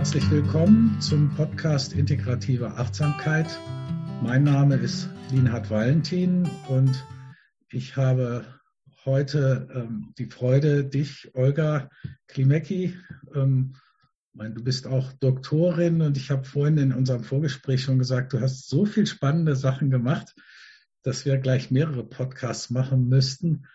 Herzlich 0.00 0.30
willkommen 0.30 0.98
zum 0.98 1.28
Podcast 1.36 1.92
Integrative 1.92 2.68
Achtsamkeit. 2.68 3.46
Mein 4.22 4.44
Name 4.44 4.76
ist 4.76 5.10
Linhard 5.30 5.68
Valentin 5.68 6.48
und 6.68 7.06
ich 7.68 7.98
habe 7.98 8.46
heute 9.04 9.68
ähm, 9.74 10.14
die 10.16 10.24
Freude, 10.24 10.86
dich, 10.86 11.30
Olga 11.34 11.90
Klimecki, 12.28 12.96
ähm, 13.34 13.74
meine, 14.32 14.54
du 14.54 14.64
bist 14.64 14.86
auch 14.86 15.12
Doktorin 15.12 16.00
und 16.00 16.16
ich 16.16 16.30
habe 16.30 16.44
vorhin 16.44 16.78
in 16.78 16.94
unserem 16.94 17.22
Vorgespräch 17.22 17.82
schon 17.82 17.98
gesagt, 17.98 18.32
du 18.32 18.40
hast 18.40 18.70
so 18.70 18.86
viel 18.86 19.06
spannende 19.06 19.54
Sachen 19.54 19.90
gemacht, 19.90 20.34
dass 21.02 21.26
wir 21.26 21.36
gleich 21.36 21.70
mehrere 21.70 22.04
Podcasts 22.04 22.70
machen 22.70 23.06
müssten. 23.10 23.66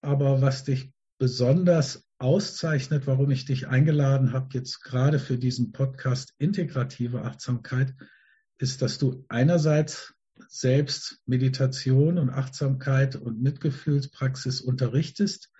Aber 0.00 0.42
was 0.42 0.64
dich 0.64 0.92
besonders 1.18 2.07
auszeichnet, 2.18 3.06
warum 3.06 3.30
ich 3.30 3.44
dich 3.44 3.68
eingeladen 3.68 4.32
habe, 4.32 4.48
jetzt 4.52 4.82
gerade 4.82 5.18
für 5.18 5.38
diesen 5.38 5.72
Podcast 5.72 6.34
Integrative 6.38 7.22
Achtsamkeit, 7.22 7.94
ist, 8.58 8.82
dass 8.82 8.98
du 8.98 9.24
einerseits 9.28 10.14
selbst 10.48 11.20
Meditation 11.26 12.18
und 12.18 12.30
Achtsamkeit 12.30 13.16
und 13.16 13.40
Mitgefühlspraxis 13.40 14.60
unterrichtest 14.60 15.52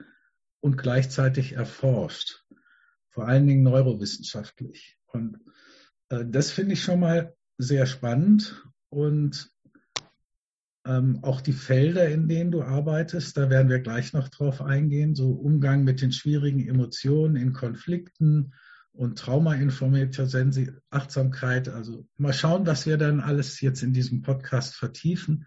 und 0.60 0.76
gleichzeitig 0.76 1.52
erforscht, 1.52 2.44
vor 3.08 3.26
allen 3.26 3.46
Dingen 3.46 3.62
neurowissenschaftlich. 3.62 4.98
Und 5.06 5.38
äh, 6.08 6.24
das 6.26 6.50
finde 6.50 6.74
ich 6.74 6.82
schon 6.82 7.00
mal 7.00 7.34
sehr 7.56 7.86
spannend 7.86 8.64
und 8.88 9.50
ähm, 10.88 11.18
auch 11.22 11.42
die 11.42 11.52
Felder, 11.52 12.08
in 12.08 12.28
denen 12.28 12.50
du 12.50 12.62
arbeitest, 12.62 13.36
da 13.36 13.50
werden 13.50 13.68
wir 13.68 13.80
gleich 13.80 14.14
noch 14.14 14.28
drauf 14.28 14.62
eingehen, 14.62 15.14
so 15.14 15.32
Umgang 15.32 15.84
mit 15.84 16.00
den 16.00 16.12
schwierigen 16.12 16.66
Emotionen 16.66 17.36
in 17.36 17.52
Konflikten 17.52 18.54
und 18.92 19.18
traumainformierte 19.18 20.80
Achtsamkeit. 20.88 21.68
Also 21.68 22.08
mal 22.16 22.32
schauen, 22.32 22.66
was 22.66 22.86
wir 22.86 22.96
dann 22.96 23.20
alles 23.20 23.60
jetzt 23.60 23.82
in 23.82 23.92
diesem 23.92 24.22
Podcast 24.22 24.76
vertiefen. 24.76 25.46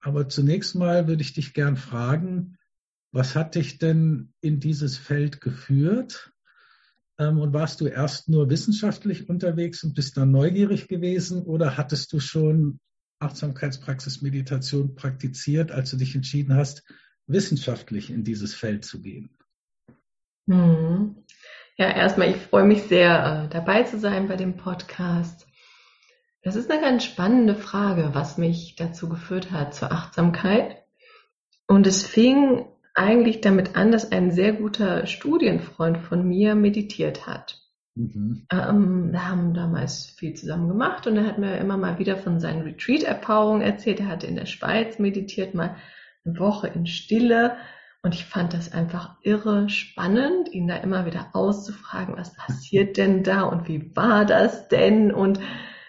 Aber 0.00 0.26
zunächst 0.28 0.74
mal 0.74 1.06
würde 1.06 1.22
ich 1.22 1.34
dich 1.34 1.52
gern 1.52 1.76
fragen, 1.76 2.56
was 3.12 3.36
hat 3.36 3.56
dich 3.56 3.78
denn 3.78 4.32
in 4.40 4.58
dieses 4.58 4.96
Feld 4.96 5.42
geführt? 5.42 6.32
Ähm, 7.18 7.38
und 7.38 7.52
warst 7.52 7.82
du 7.82 7.86
erst 7.86 8.30
nur 8.30 8.48
wissenschaftlich 8.48 9.28
unterwegs 9.28 9.84
und 9.84 9.94
bist 9.94 10.16
dann 10.16 10.30
neugierig 10.30 10.88
gewesen 10.88 11.42
oder 11.42 11.76
hattest 11.76 12.12
du 12.14 12.20
schon 12.20 12.80
Achtsamkeitspraxis, 13.20 14.22
Meditation 14.22 14.94
praktiziert, 14.94 15.72
als 15.72 15.90
du 15.90 15.96
dich 15.96 16.14
entschieden 16.14 16.54
hast, 16.54 16.84
wissenschaftlich 17.26 18.10
in 18.10 18.24
dieses 18.24 18.54
Feld 18.54 18.84
zu 18.84 19.02
gehen? 19.02 19.30
Hm. 20.48 21.16
Ja, 21.76 21.90
erstmal, 21.90 22.30
ich 22.30 22.36
freue 22.36 22.64
mich 22.64 22.84
sehr, 22.84 23.44
äh, 23.44 23.48
dabei 23.48 23.84
zu 23.84 23.98
sein 23.98 24.28
bei 24.28 24.36
dem 24.36 24.56
Podcast. 24.56 25.46
Das 26.42 26.56
ist 26.56 26.70
eine 26.70 26.80
ganz 26.80 27.04
spannende 27.04 27.54
Frage, 27.54 28.10
was 28.14 28.38
mich 28.38 28.74
dazu 28.76 29.08
geführt 29.08 29.50
hat 29.50 29.74
zur 29.74 29.92
Achtsamkeit. 29.92 30.82
Und 31.66 31.86
es 31.86 32.06
fing 32.06 32.66
eigentlich 32.94 33.40
damit 33.40 33.76
an, 33.76 33.92
dass 33.92 34.10
ein 34.10 34.30
sehr 34.32 34.52
guter 34.52 35.06
Studienfreund 35.06 35.98
von 35.98 36.26
mir 36.26 36.54
meditiert 36.54 37.26
hat. 37.26 37.60
Mhm. 37.98 38.46
Ähm, 38.52 39.12
wir 39.12 39.28
haben 39.28 39.54
damals 39.54 40.06
viel 40.16 40.34
zusammen 40.34 40.68
gemacht 40.68 41.06
und 41.06 41.16
er 41.16 41.26
hat 41.26 41.38
mir 41.38 41.58
immer 41.58 41.76
mal 41.76 41.98
wieder 41.98 42.16
von 42.16 42.38
seinen 42.38 42.62
Retreat-Erfahrungen 42.62 43.60
erzählt. 43.60 44.00
Er 44.00 44.08
hatte 44.08 44.26
in 44.26 44.36
der 44.36 44.46
Schweiz 44.46 44.98
meditiert, 44.98 45.54
mal 45.54 45.76
eine 46.24 46.38
Woche 46.38 46.68
in 46.68 46.86
Stille. 46.86 47.56
Und 48.02 48.14
ich 48.14 48.24
fand 48.24 48.54
das 48.54 48.72
einfach 48.72 49.16
irre 49.22 49.68
spannend, 49.68 50.48
ihn 50.52 50.68
da 50.68 50.76
immer 50.76 51.04
wieder 51.04 51.30
auszufragen, 51.32 52.16
was 52.16 52.34
passiert 52.34 52.96
denn 52.96 53.24
da 53.24 53.42
und 53.42 53.66
wie 53.66 53.94
war 53.96 54.24
das 54.24 54.68
denn? 54.68 55.12
Und 55.12 55.40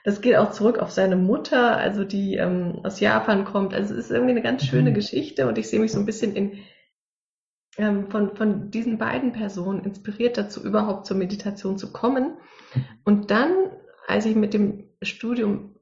das 0.04 0.22
geht 0.22 0.36
auch 0.38 0.52
zurück 0.52 0.80
auf 0.80 0.90
seine 0.90 1.16
Mutter, 1.16 1.78
also 1.78 2.04
die 2.04 2.36
ähm, 2.36 2.80
aus 2.84 3.00
Japan 3.00 3.46
kommt. 3.46 3.76
Also 3.76 3.94
es 3.94 4.06
ist 4.06 4.12
irgendwie 4.12 4.32
eine 4.32 4.42
ganz 4.42 4.66
schöne 4.66 4.90
mhm. 4.90 4.96
Geschichte 4.96 5.48
und 5.48 5.60
ich 5.60 5.70
sehe 5.70 5.80
mich 5.80 5.92
so 5.92 6.00
ein 6.00 6.08
bisschen 6.08 6.36
in 6.36 6.58
von, 8.10 8.36
von 8.36 8.72
diesen 8.72 8.98
beiden 8.98 9.32
Personen 9.32 9.84
inspiriert 9.84 10.38
dazu, 10.38 10.64
überhaupt 10.64 11.06
zur 11.06 11.18
Meditation 11.18 11.78
zu 11.78 11.92
kommen. 11.92 12.38
Und 13.04 13.32
dann, 13.32 13.52
als 14.08 14.26
ich 14.26 14.36
mit 14.36 14.54
dem 14.54 14.86
Studium 15.02 15.76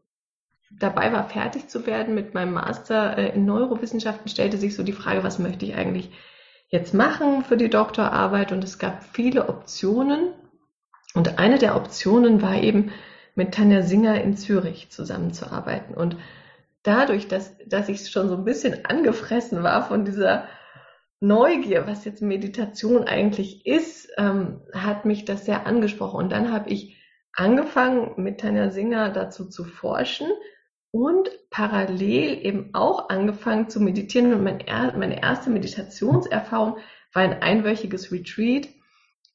dabei 0.72 1.12
war, 1.12 1.28
fertig 1.30 1.68
zu 1.68 1.88
werden 1.88 2.14
mit 2.14 2.34
meinem 2.34 2.54
Master 2.54 3.18
äh, 3.18 3.36
in 3.36 3.46
Neurowissenschaften, 3.46 4.30
stellte 4.30 4.58
sich 4.58 4.76
so 4.76 4.84
die 4.84 4.94
Frage, 4.94 5.24
was 5.24 5.40
möchte 5.40 5.66
ich 5.66 5.76
eigentlich 5.76 6.12
jetzt 6.70 6.94
machen 6.94 7.44
für 7.44 7.58
die 7.58 7.70
Doktorarbeit? 7.70 8.52
Und 8.52 8.64
es 8.64 8.78
gab 8.78 9.04
viele 9.04 9.50
Optionen. 9.50 10.34
Und 11.14 11.40
eine 11.40 11.58
der 11.58 11.76
Optionen 11.76 12.42
war 12.42 12.56
eben, 12.56 12.92
mit 13.38 13.54
Tanja 13.54 13.84
Singer 13.84 14.20
in 14.22 14.36
Zürich 14.36 14.90
zusammenzuarbeiten. 14.90 15.94
Und 15.94 16.18
dadurch, 16.82 17.28
dass, 17.28 17.56
dass 17.68 17.88
ich 17.88 18.10
schon 18.10 18.30
so 18.30 18.36
ein 18.36 18.46
bisschen 18.46 18.84
angefressen 18.86 19.62
war 19.62 19.88
von 19.88 20.06
dieser 20.06 20.46
Neugier, 21.20 21.88
was 21.88 22.06
jetzt 22.06 22.22
Meditation 22.22 23.04
eigentlich 23.06 23.66
ist, 23.66 24.10
ähm, 24.18 24.62
hat 24.74 25.06
mich 25.06 25.26
das 25.26 25.46
sehr 25.46 25.66
angesprochen. 25.66 26.18
Und 26.18 26.32
dann 26.32 26.52
habe 26.52 26.70
ich 26.70 26.98
angefangen, 27.34 28.14
mit 28.18 28.40
Tanja 28.40 28.70
Singer 28.70 29.10
dazu 29.10 29.50
zu 29.50 29.64
forschen 29.64 30.28
und 30.92 31.30
parallel 31.50 32.46
eben 32.46 32.70
auch 32.74 33.10
angefangen 33.10 33.70
zu 33.70 33.80
meditieren. 33.80 34.34
Und 34.34 34.44
meine 34.44 35.22
erste 35.22 35.50
Meditationserfahrung 35.50 36.78
war 37.14 37.24
ein 37.24 37.42
einwöchiges 37.42 38.12
Retreat 38.12 38.68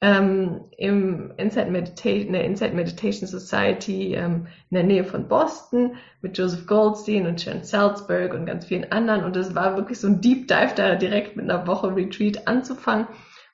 ähm, 0.02 0.64
im 0.78 1.32
Insight 1.36 1.70
Meditation, 1.70 2.26
in 2.26 2.32
der 2.32 2.44
Insight 2.44 2.74
Meditation 2.74 3.28
Society 3.28 4.14
ähm, 4.14 4.48
in 4.68 4.74
der 4.74 4.82
Nähe 4.82 5.04
von 5.04 5.28
Boston 5.28 5.94
mit 6.22 6.36
Joseph 6.36 6.66
Goldstein 6.66 7.28
und 7.28 7.40
Sharon 7.40 7.62
Salzberg 7.62 8.34
und 8.34 8.46
ganz 8.46 8.66
vielen 8.66 8.90
anderen. 8.90 9.22
Und 9.22 9.36
es 9.36 9.54
war 9.54 9.76
wirklich 9.76 10.00
so 10.00 10.08
ein 10.08 10.20
Deep 10.20 10.48
Dive 10.48 10.72
da 10.74 10.96
direkt 10.96 11.36
mit 11.36 11.48
einer 11.48 11.68
Woche 11.68 11.94
Retreat 11.94 12.48
anzufangen. 12.48 13.06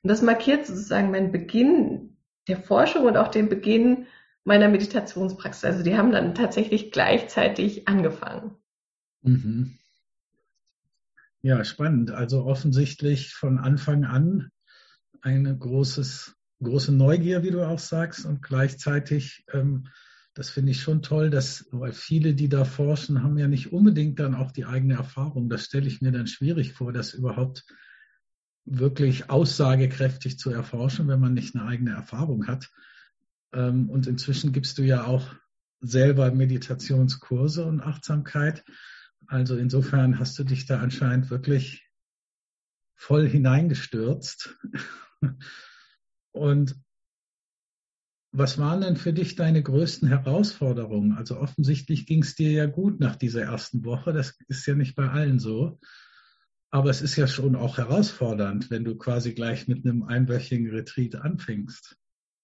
Und 0.03 0.11
das 0.11 0.23
markiert 0.23 0.67
sozusagen 0.67 1.11
meinen 1.11 1.33
Beginn 1.33 2.17
der 2.49 2.57
Forschung 2.57 3.05
und 3.05 3.19
auch 3.19 3.29
den 3.29 3.51
Beginn 3.51 4.07
meiner 4.45 4.69
Meditationspraxis. 4.69 5.65
Also 5.67 5.83
die 5.85 5.99
haben 5.99 6.13
dann 6.13 6.35
tatsächlich 6.35 6.93
gleichzeitig 6.93 7.87
angefangen. 7.89 8.53
Mhm. 9.21 9.75
Ja, 11.43 11.63
spannend. 11.63 12.11
Also 12.11 12.47
offensichtlich 12.47 13.35
von 13.35 13.59
Anfang 13.59 14.05
an 14.05 14.51
ein 15.21 15.59
großes 15.59 16.38
große 16.63 16.93
Neugier, 16.93 17.43
wie 17.43 17.51
du 17.51 17.67
auch 17.67 17.79
sagst, 17.79 18.25
und 18.25 18.43
gleichzeitig, 18.43 19.45
ähm, 19.53 19.89
das 20.35 20.51
finde 20.51 20.73
ich 20.73 20.81
schon 20.81 21.03
toll, 21.03 21.31
dass, 21.31 21.67
weil 21.73 21.93
viele, 21.93 22.35
die 22.35 22.49
da 22.49 22.65
forschen, 22.65 23.23
haben 23.23 23.39
ja 23.39 23.49
nicht 23.49 23.73
unbedingt 23.73 24.21
dann 24.21 24.35
auch 24.35 24.53
die 24.53 24.67
eigene 24.67 24.95
Erfahrung. 24.95 25.49
Das 25.49 25.65
stelle 25.65 25.89
ich 25.89 26.01
mir 26.01 26.13
dann 26.13 26.27
schwierig 26.27 26.73
vor, 26.73 26.93
das 26.93 27.15
überhaupt 27.15 27.65
wirklich 28.65 29.31
aussagekräftig 29.31 30.39
zu 30.39 30.51
erforschen, 30.51 31.09
wenn 31.09 31.21
man 31.21 31.35
nicht 31.35 31.55
eine 31.55 31.65
eigene 31.65 31.91
Erfahrung 31.91 32.47
hat. 32.47 32.71
Ähm, 33.53 33.89
und 33.89 34.07
inzwischen 34.07 34.53
gibst 34.53 34.79
du 34.79 34.83
ja 34.83 35.05
auch 35.05 35.35
selber 35.81 36.31
Meditationskurse 36.33 37.65
und 37.65 37.81
Achtsamkeit. 37.81 38.65
Also 39.27 39.57
insofern 39.57 40.19
hast 40.19 40.39
du 40.39 40.45
dich 40.45 40.67
da 40.67 40.81
anscheinend 40.81 41.31
wirklich 41.31 41.89
voll 42.95 43.29
hineingestürzt. 43.29 44.57
Und 46.39 46.77
was 48.33 48.59
waren 48.59 48.83
denn 48.83 48.97
für 48.97 49.13
dich 49.13 49.37
deine 49.37 49.63
größten 49.63 50.09
Herausforderungen? 50.09 51.13
Also 51.13 51.39
offensichtlich 51.39 52.07
ging 52.07 52.23
es 52.23 52.35
dir 52.35 52.51
ja 52.51 52.67
gut 52.67 53.01
nach 53.01 53.17
dieser 53.17 53.43
ersten 53.43 53.85
Woche. 53.85 54.13
Das 54.13 54.39
ist 54.49 54.67
ja 54.67 54.75
nicht 54.75 54.95
bei 54.95 55.09
allen 55.09 55.39
so. 55.39 55.79
Aber 56.71 56.91
es 56.91 57.01
ist 57.01 57.17
ja 57.17 57.27
schon 57.27 57.57
auch 57.57 57.79
herausfordernd, 57.79 58.71
wenn 58.71 58.85
du 58.85 58.97
quasi 58.97 59.33
gleich 59.33 59.69
mit 59.69 59.85
einem 59.85 60.03
einwöchigen 60.03 60.71
Retreat 60.71 61.15
anfängst. 61.17 61.97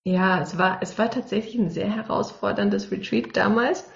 Ja, 0.07 0.43
es 0.43 0.59
war, 0.59 0.83
es 0.83 0.99
war 0.99 1.11
tatsächlich 1.11 1.59
ein 1.59 1.71
sehr 1.71 1.95
herausforderndes 1.95 2.91
Retreat 2.91 3.37
damals. 3.37 3.91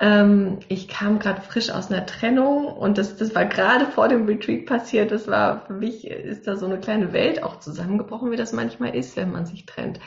Ähm, 0.00 0.58
ich 0.68 0.88
kam 0.88 1.18
gerade 1.18 1.40
frisch 1.40 1.70
aus 1.70 1.90
einer 1.90 2.06
Trennung 2.06 2.66
und 2.66 2.98
das, 2.98 3.16
das 3.16 3.34
war 3.34 3.44
gerade 3.44 3.86
vor 3.86 4.08
dem 4.08 4.26
Retreat 4.26 4.66
passiert. 4.66 5.12
Das 5.12 5.28
war 5.28 5.66
für 5.66 5.74
mich, 5.74 6.06
ist 6.06 6.46
da 6.46 6.56
so 6.56 6.66
eine 6.66 6.80
kleine 6.80 7.12
Welt 7.12 7.42
auch 7.42 7.60
zusammengebrochen, 7.60 8.30
wie 8.30 8.36
das 8.36 8.52
manchmal 8.52 8.94
ist, 8.94 9.16
wenn 9.16 9.30
man 9.30 9.46
sich 9.46 9.66
trennt. 9.66 10.00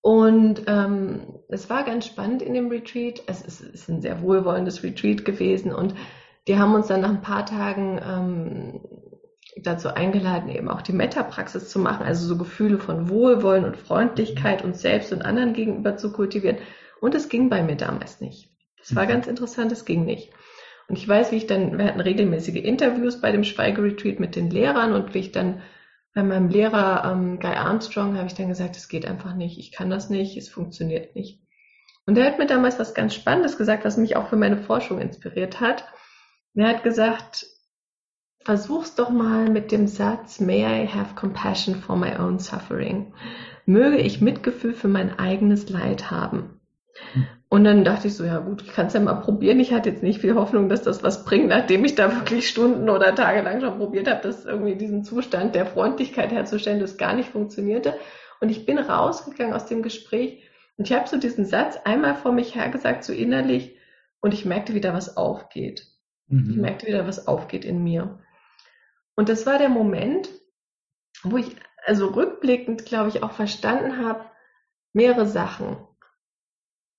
Und 0.00 0.64
ähm, 0.66 1.40
es 1.48 1.70
war 1.70 1.84
ganz 1.84 2.06
spannend 2.06 2.42
in 2.42 2.54
dem 2.54 2.68
Retreat. 2.68 3.22
Es 3.26 3.42
ist, 3.42 3.60
es 3.60 3.68
ist 3.68 3.88
ein 3.88 4.00
sehr 4.00 4.22
wohlwollendes 4.22 4.82
Retreat 4.82 5.24
gewesen 5.24 5.72
und 5.72 5.94
die 6.48 6.58
haben 6.58 6.74
uns 6.74 6.88
dann 6.88 7.02
nach 7.02 7.10
ein 7.10 7.22
paar 7.22 7.46
Tagen 7.46 8.00
ähm, 8.04 8.80
dazu 9.62 9.90
eingeladen, 9.90 10.48
eben 10.48 10.68
auch 10.68 10.82
die 10.82 10.92
Metapraxis 10.92 11.68
zu 11.68 11.78
machen, 11.78 12.04
also 12.04 12.26
so 12.26 12.36
Gefühle 12.36 12.78
von 12.78 13.08
Wohlwollen 13.08 13.64
und 13.64 13.76
Freundlichkeit 13.76 14.64
uns 14.64 14.80
selbst 14.80 15.12
und 15.12 15.24
anderen 15.24 15.52
gegenüber 15.52 15.96
zu 15.96 16.12
kultivieren. 16.12 16.58
Und 17.00 17.14
es 17.14 17.28
ging 17.28 17.48
bei 17.48 17.62
mir 17.62 17.76
damals 17.76 18.20
nicht. 18.20 18.51
Das 18.82 18.94
war 18.94 19.04
mhm. 19.04 19.08
ganz 19.08 19.26
interessant, 19.26 19.72
das 19.72 19.84
ging 19.84 20.04
nicht. 20.04 20.32
Und 20.88 20.98
ich 20.98 21.08
weiß, 21.08 21.32
wie 21.32 21.36
ich 21.36 21.46
dann, 21.46 21.78
wir 21.78 21.86
hatten 21.86 22.00
regelmäßige 22.00 22.56
Interviews 22.56 23.20
bei 23.20 23.32
dem 23.32 23.44
Schweigeretreat 23.44 24.20
mit 24.20 24.36
den 24.36 24.50
Lehrern 24.50 24.92
und 24.92 25.14
wie 25.14 25.20
ich 25.20 25.32
dann 25.32 25.62
bei 26.14 26.22
meinem 26.22 26.48
Lehrer 26.48 27.10
ähm, 27.10 27.40
Guy 27.40 27.54
Armstrong 27.54 28.18
habe 28.18 28.26
ich 28.26 28.34
dann 28.34 28.48
gesagt, 28.48 28.76
es 28.76 28.88
geht 28.88 29.06
einfach 29.06 29.34
nicht, 29.34 29.58
ich 29.58 29.72
kann 29.72 29.88
das 29.88 30.10
nicht, 30.10 30.36
es 30.36 30.50
funktioniert 30.50 31.16
nicht. 31.16 31.40
Und 32.04 32.16
der 32.16 32.26
hat 32.26 32.38
mir 32.38 32.46
damals 32.46 32.78
was 32.78 32.94
ganz 32.94 33.14
Spannendes 33.14 33.56
gesagt, 33.56 33.84
was 33.84 33.96
mich 33.96 34.16
auch 34.16 34.28
für 34.28 34.36
meine 34.36 34.58
Forschung 34.58 35.00
inspiriert 35.00 35.60
hat. 35.60 35.84
Er 36.54 36.68
hat 36.68 36.82
gesagt, 36.82 37.46
versuch's 38.44 38.94
doch 38.94 39.08
mal 39.08 39.48
mit 39.48 39.72
dem 39.72 39.86
Satz, 39.86 40.40
May 40.40 40.84
I 40.84 40.86
have 40.86 41.14
compassion 41.14 41.76
for 41.76 41.96
my 41.96 42.18
own 42.18 42.38
suffering? 42.38 43.14
Möge 43.64 43.98
ich 43.98 44.20
Mitgefühl 44.20 44.74
für 44.74 44.88
mein 44.88 45.18
eigenes 45.18 45.70
Leid 45.70 46.10
haben? 46.10 46.60
Und 47.52 47.64
dann 47.64 47.84
dachte 47.84 48.08
ich 48.08 48.14
so, 48.14 48.24
ja 48.24 48.38
gut, 48.38 48.62
ich 48.62 48.72
kann 48.72 48.86
es 48.86 48.94
ja 48.94 49.00
mal 49.00 49.12
probieren. 49.12 49.60
Ich 49.60 49.74
hatte 49.74 49.90
jetzt 49.90 50.02
nicht 50.02 50.22
viel 50.22 50.36
Hoffnung, 50.36 50.70
dass 50.70 50.80
das 50.80 51.02
was 51.02 51.26
bringt, 51.26 51.48
nachdem 51.48 51.84
ich 51.84 51.94
da 51.94 52.10
wirklich 52.16 52.48
Stunden 52.48 52.88
oder 52.88 53.14
Tage 53.14 53.42
lang 53.42 53.60
schon 53.60 53.76
probiert 53.76 54.08
habe, 54.08 54.22
dass 54.22 54.46
irgendwie 54.46 54.74
diesen 54.74 55.04
Zustand 55.04 55.54
der 55.54 55.66
Freundlichkeit 55.66 56.32
herzustellen, 56.32 56.80
das 56.80 56.96
gar 56.96 57.12
nicht 57.12 57.28
funktionierte. 57.28 57.98
Und 58.40 58.48
ich 58.48 58.64
bin 58.64 58.78
rausgegangen 58.78 59.52
aus 59.52 59.66
dem 59.66 59.82
Gespräch 59.82 60.48
und 60.78 60.88
ich 60.88 60.96
habe 60.96 61.06
so 61.06 61.18
diesen 61.18 61.44
Satz 61.44 61.76
einmal 61.84 62.14
vor 62.14 62.32
mich 62.32 62.54
hergesagt, 62.54 63.04
so 63.04 63.12
innerlich, 63.12 63.76
und 64.22 64.32
ich 64.32 64.46
merkte 64.46 64.72
wieder, 64.72 64.94
was 64.94 65.18
aufgeht. 65.18 65.88
Mhm. 66.28 66.52
Ich 66.52 66.56
merkte 66.56 66.86
wieder, 66.86 67.06
was 67.06 67.26
aufgeht 67.28 67.66
in 67.66 67.84
mir. 67.84 68.18
Und 69.14 69.28
das 69.28 69.44
war 69.44 69.58
der 69.58 69.68
Moment, 69.68 70.30
wo 71.22 71.36
ich 71.36 71.54
also 71.84 72.06
rückblickend, 72.06 72.86
glaube 72.86 73.10
ich, 73.10 73.22
auch 73.22 73.32
verstanden 73.32 73.98
habe, 73.98 74.24
mehrere 74.94 75.26
Sachen. 75.26 75.76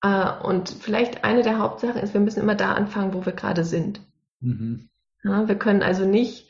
Äh, 0.04 0.32
und 0.44 0.70
vielleicht 0.70 1.24
eine 1.24 1.42
der 1.42 1.58
Hauptsachen 1.58 2.02
ist, 2.02 2.14
wir 2.14 2.22
müssen 2.22 2.42
immer 2.42 2.56
da 2.56 2.74
anfangen, 2.74 3.14
wo 3.14 3.26
wir 3.26 3.34
gerade 3.34 3.64
sind. 3.64 4.02
Mhm. 4.42 4.90
Ja, 5.24 5.48
wir 5.48 5.56
können 5.56 5.82
also 5.82 6.06
nicht 6.06 6.50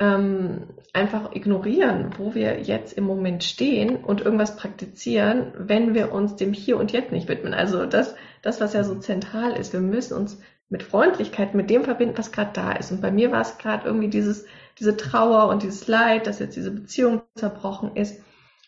ähm, 0.00 0.64
einfach 0.92 1.32
ignorieren, 1.32 2.10
wo 2.18 2.34
wir 2.34 2.60
jetzt 2.60 2.92
im 2.94 3.04
Moment 3.04 3.44
stehen 3.44 3.96
und 3.96 4.20
irgendwas 4.20 4.56
praktizieren, 4.56 5.52
wenn 5.56 5.94
wir 5.94 6.12
uns 6.12 6.34
dem 6.34 6.52
Hier 6.52 6.76
und 6.76 6.90
Jetzt 6.90 7.12
nicht 7.12 7.28
widmen. 7.28 7.54
Also 7.54 7.86
das, 7.86 8.16
das, 8.42 8.60
was 8.60 8.74
ja 8.74 8.82
so 8.82 8.96
zentral 8.96 9.52
ist. 9.52 9.72
Wir 9.72 9.80
müssen 9.80 10.16
uns 10.16 10.40
mit 10.68 10.82
Freundlichkeit 10.82 11.54
mit 11.54 11.70
dem 11.70 11.84
verbinden, 11.84 12.18
was 12.18 12.32
gerade 12.32 12.50
da 12.54 12.72
ist. 12.72 12.90
Und 12.90 13.00
bei 13.00 13.12
mir 13.12 13.30
war 13.30 13.42
es 13.42 13.58
gerade 13.58 13.86
irgendwie 13.86 14.08
dieses, 14.08 14.46
diese 14.80 14.96
Trauer 14.96 15.48
und 15.48 15.62
dieses 15.62 15.86
Leid, 15.86 16.26
dass 16.26 16.40
jetzt 16.40 16.56
diese 16.56 16.72
Beziehung 16.72 17.22
zerbrochen 17.36 17.94
ist. 17.94 18.20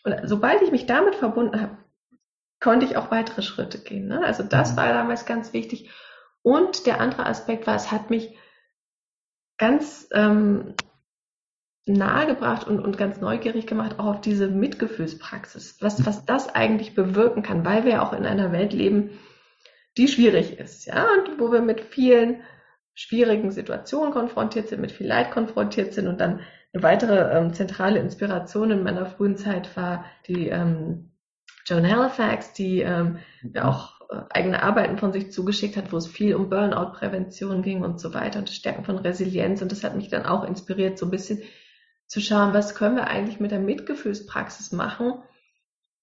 Und 0.05 0.15
sobald 0.23 0.61
ich 0.61 0.71
mich 0.71 0.85
damit 0.85 1.15
verbunden 1.15 1.59
habe, 1.59 1.77
konnte 2.59 2.85
ich 2.85 2.97
auch 2.97 3.11
weitere 3.11 3.41
Schritte 3.41 3.79
gehen. 3.79 4.07
Ne? 4.07 4.23
Also 4.23 4.43
das 4.43 4.73
mhm. 4.73 4.77
war 4.77 4.87
damals 4.89 5.25
ganz 5.25 5.53
wichtig. 5.53 5.89
Und 6.41 6.85
der 6.85 6.99
andere 6.99 7.25
Aspekt 7.25 7.67
war, 7.67 7.75
es 7.75 7.91
hat 7.91 8.09
mich 8.09 8.37
ganz 9.57 10.07
ähm, 10.11 10.75
nahegebracht 11.85 12.67
und, 12.67 12.79
und 12.79 12.97
ganz 12.97 13.19
neugierig 13.21 13.67
gemacht, 13.67 13.99
auch 13.99 14.05
auf 14.05 14.21
diese 14.21 14.47
Mitgefühlspraxis, 14.47 15.77
was, 15.81 16.05
was 16.05 16.25
das 16.25 16.53
eigentlich 16.53 16.95
bewirken 16.95 17.43
kann, 17.43 17.63
weil 17.63 17.83
wir 17.83 17.93
ja 17.93 18.03
auch 18.03 18.13
in 18.13 18.25
einer 18.25 18.51
Welt 18.51 18.73
leben, 18.73 19.11
die 19.97 20.07
schwierig 20.07 20.59
ist, 20.59 20.85
ja, 20.85 21.05
und 21.13 21.39
wo 21.39 21.51
wir 21.51 21.61
mit 21.61 21.81
vielen 21.81 22.41
schwierigen 22.95 23.51
Situationen 23.51 24.13
konfrontiert 24.13 24.69
sind, 24.69 24.81
mit 24.81 24.91
viel 24.91 25.07
Leid 25.07 25.31
konfrontiert 25.31 25.93
sind 25.93 26.07
und 26.07 26.19
dann 26.19 26.41
eine 26.73 26.83
weitere 26.83 27.37
ähm, 27.37 27.53
zentrale 27.53 27.99
Inspiration 27.99 28.71
in 28.71 28.83
meiner 28.83 29.05
frühen 29.05 29.37
Zeit 29.37 29.75
war 29.77 30.05
die 30.27 30.47
ähm, 30.49 31.11
Joan 31.65 31.89
Halifax, 31.89 32.53
die 32.53 32.81
ähm, 32.81 33.17
ja 33.41 33.63
mhm. 33.63 33.69
auch 33.69 34.01
äh, 34.09 34.21
eigene 34.29 34.61
Arbeiten 34.61 34.97
von 34.97 35.11
sich 35.13 35.31
zugeschickt 35.31 35.77
hat, 35.77 35.91
wo 35.91 35.97
es 35.97 36.07
viel 36.07 36.35
um 36.35 36.49
Burnout-Prävention 36.49 37.61
ging 37.61 37.83
und 37.83 37.99
so 37.99 38.13
weiter 38.13 38.39
und 38.39 38.49
das 38.49 38.55
Stärken 38.55 38.85
von 38.85 38.97
Resilienz 38.97 39.61
und 39.61 39.71
das 39.71 39.83
hat 39.83 39.95
mich 39.95 40.09
dann 40.09 40.25
auch 40.25 40.43
inspiriert, 40.43 40.97
so 40.97 41.07
ein 41.07 41.11
bisschen 41.11 41.41
zu 42.07 42.21
schauen, 42.21 42.53
was 42.53 42.75
können 42.75 42.95
wir 42.95 43.07
eigentlich 43.07 43.39
mit 43.39 43.51
der 43.51 43.59
Mitgefühlspraxis 43.59 44.71
machen, 44.71 45.13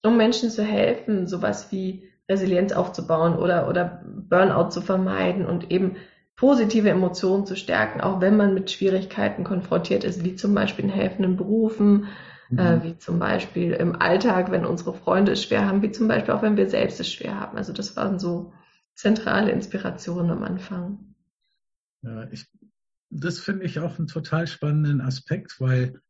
um 0.03 0.17
Menschen 0.17 0.49
zu 0.49 0.63
helfen, 0.63 1.27
sowas 1.27 1.71
wie 1.71 2.09
Resilienz 2.29 2.73
aufzubauen 2.73 3.37
oder, 3.37 3.69
oder 3.69 4.03
Burnout 4.05 4.69
zu 4.69 4.81
vermeiden 4.81 5.45
und 5.45 5.71
eben 5.71 5.95
positive 6.35 6.89
Emotionen 6.89 7.45
zu 7.45 7.55
stärken, 7.55 8.01
auch 8.01 8.19
wenn 8.19 8.35
man 8.35 8.53
mit 8.53 8.71
Schwierigkeiten 8.71 9.43
konfrontiert 9.43 10.03
ist, 10.03 10.23
wie 10.23 10.35
zum 10.35 10.53
Beispiel 10.53 10.85
in 10.85 10.91
helfenden 10.91 11.37
Berufen, 11.37 12.07
mhm. 12.49 12.59
äh, 12.59 12.83
wie 12.83 12.97
zum 12.97 13.19
Beispiel 13.19 13.71
im 13.71 13.95
Alltag, 13.95 14.51
wenn 14.51 14.65
unsere 14.65 14.93
Freunde 14.93 15.33
es 15.33 15.43
schwer 15.43 15.65
haben, 15.67 15.81
wie 15.81 15.91
zum 15.91 16.07
Beispiel 16.07 16.33
auch 16.33 16.41
wenn 16.41 16.57
wir 16.57 16.69
selbst 16.69 16.99
es 16.99 17.11
schwer 17.11 17.39
haben. 17.39 17.57
Also 17.57 17.73
das 17.73 17.95
waren 17.95 18.19
so 18.19 18.53
zentrale 18.95 19.51
Inspirationen 19.51 20.31
am 20.31 20.43
Anfang. 20.43 21.15
Ja, 22.01 22.27
ich 22.29 22.47
das 23.13 23.39
finde 23.39 23.65
ich 23.65 23.79
auch 23.79 23.97
einen 23.97 24.07
total 24.07 24.47
spannenden 24.47 25.01
Aspekt, 25.01 25.59
weil 25.59 26.01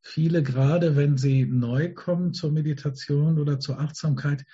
viele, 0.00 0.42
gerade 0.42 0.96
wenn 0.96 1.18
sie 1.18 1.44
neu 1.44 1.92
kommen 1.92 2.32
zur 2.32 2.50
Meditation 2.50 3.38
oder 3.38 3.60
zur 3.60 3.78
Achtsamkeit, 3.78 4.44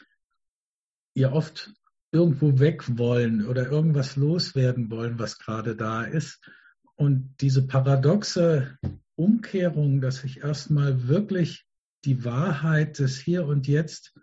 ja 1.15 1.33
oft 1.33 1.73
irgendwo 2.11 2.59
weg 2.59 2.99
wollen 2.99 3.47
oder 3.47 3.71
irgendwas 3.71 4.17
loswerden 4.17 4.91
wollen, 4.91 5.19
was 5.19 5.39
gerade 5.39 5.77
da 5.77 6.03
ist. 6.03 6.41
Und 6.97 7.37
diese 7.41 7.67
paradoxe 7.67 8.79
Umkehrung, 9.23 10.01
dass 10.01 10.25
ich 10.25 10.41
erstmal 10.41 11.09
wirklich 11.09 11.67
die 12.05 12.25
Wahrheit 12.25 12.99
des 12.99 13.19
Hier 13.19 13.47
und 13.47 13.69
Jetzt 13.69 14.15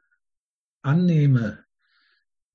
annehme 0.82 1.64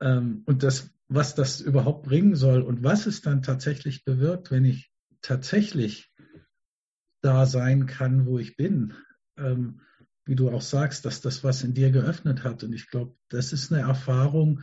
ähm, 0.00 0.42
und 0.46 0.62
das, 0.62 0.90
was 1.08 1.34
das 1.34 1.60
überhaupt 1.60 2.04
bringen 2.04 2.36
soll 2.36 2.62
und 2.62 2.82
was 2.82 3.06
es 3.06 3.22
dann 3.22 3.42
tatsächlich 3.42 4.04
bewirkt, 4.04 4.50
wenn 4.50 4.64
ich 4.64 4.90
tatsächlich 5.22 6.12
da 7.22 7.46
sein 7.46 7.86
kann, 7.86 8.26
wo 8.26 8.38
ich 8.38 8.56
bin. 8.56 8.94
Ähm, 9.36 9.80
wie 10.26 10.34
du 10.34 10.50
auch 10.50 10.62
sagst, 10.62 11.04
dass 11.04 11.20
das 11.20 11.44
was 11.44 11.62
in 11.62 11.74
dir 11.74 11.90
geöffnet 11.90 12.44
hat. 12.44 12.64
Und 12.64 12.72
ich 12.72 12.88
glaube, 12.88 13.14
das 13.28 13.52
ist 13.52 13.72
eine 13.72 13.82
Erfahrung, 13.82 14.62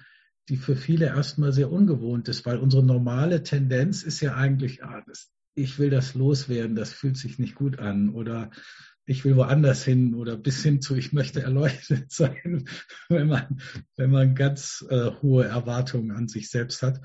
die 0.49 0.57
für 0.57 0.75
viele 0.75 1.05
erstmal 1.05 1.53
sehr 1.53 1.71
ungewohnt 1.71 2.27
ist, 2.27 2.45
weil 2.45 2.57
unsere 2.57 2.83
normale 2.83 3.43
Tendenz 3.43 4.03
ist 4.03 4.21
ja 4.21 4.35
eigentlich, 4.35 4.83
ah, 4.83 5.01
das, 5.05 5.31
ich 5.55 5.79
will 5.79 5.89
das 5.89 6.13
loswerden, 6.13 6.75
das 6.75 6.93
fühlt 6.93 7.17
sich 7.17 7.39
nicht 7.39 7.55
gut 7.55 7.79
an 7.79 8.09
oder 8.09 8.51
ich 9.05 9.25
will 9.25 9.35
woanders 9.35 9.83
hin 9.83 10.13
oder 10.13 10.37
bis 10.37 10.63
hin 10.63 10.81
zu, 10.81 10.95
ich 10.95 11.11
möchte 11.11 11.41
erleuchtet 11.41 12.11
sein, 12.11 12.67
wenn 13.09 13.27
man, 13.27 13.61
wenn 13.97 14.11
man 14.11 14.35
ganz 14.35 14.85
äh, 14.89 15.11
hohe 15.21 15.45
Erwartungen 15.45 16.11
an 16.11 16.27
sich 16.27 16.49
selbst 16.49 16.81
hat. 16.81 17.01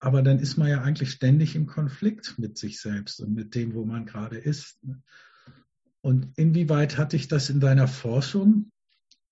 Aber 0.00 0.22
dann 0.22 0.38
ist 0.38 0.56
man 0.56 0.68
ja 0.68 0.82
eigentlich 0.82 1.12
ständig 1.12 1.54
im 1.54 1.66
Konflikt 1.66 2.38
mit 2.38 2.58
sich 2.58 2.80
selbst 2.80 3.20
und 3.20 3.34
mit 3.34 3.54
dem, 3.54 3.74
wo 3.74 3.84
man 3.84 4.04
gerade 4.04 4.36
ist. 4.36 4.78
Und 6.02 6.36
inwieweit 6.36 6.98
hat 6.98 7.14
dich 7.14 7.28
das 7.28 7.48
in 7.48 7.60
deiner 7.60 7.88
Forschung 7.88 8.70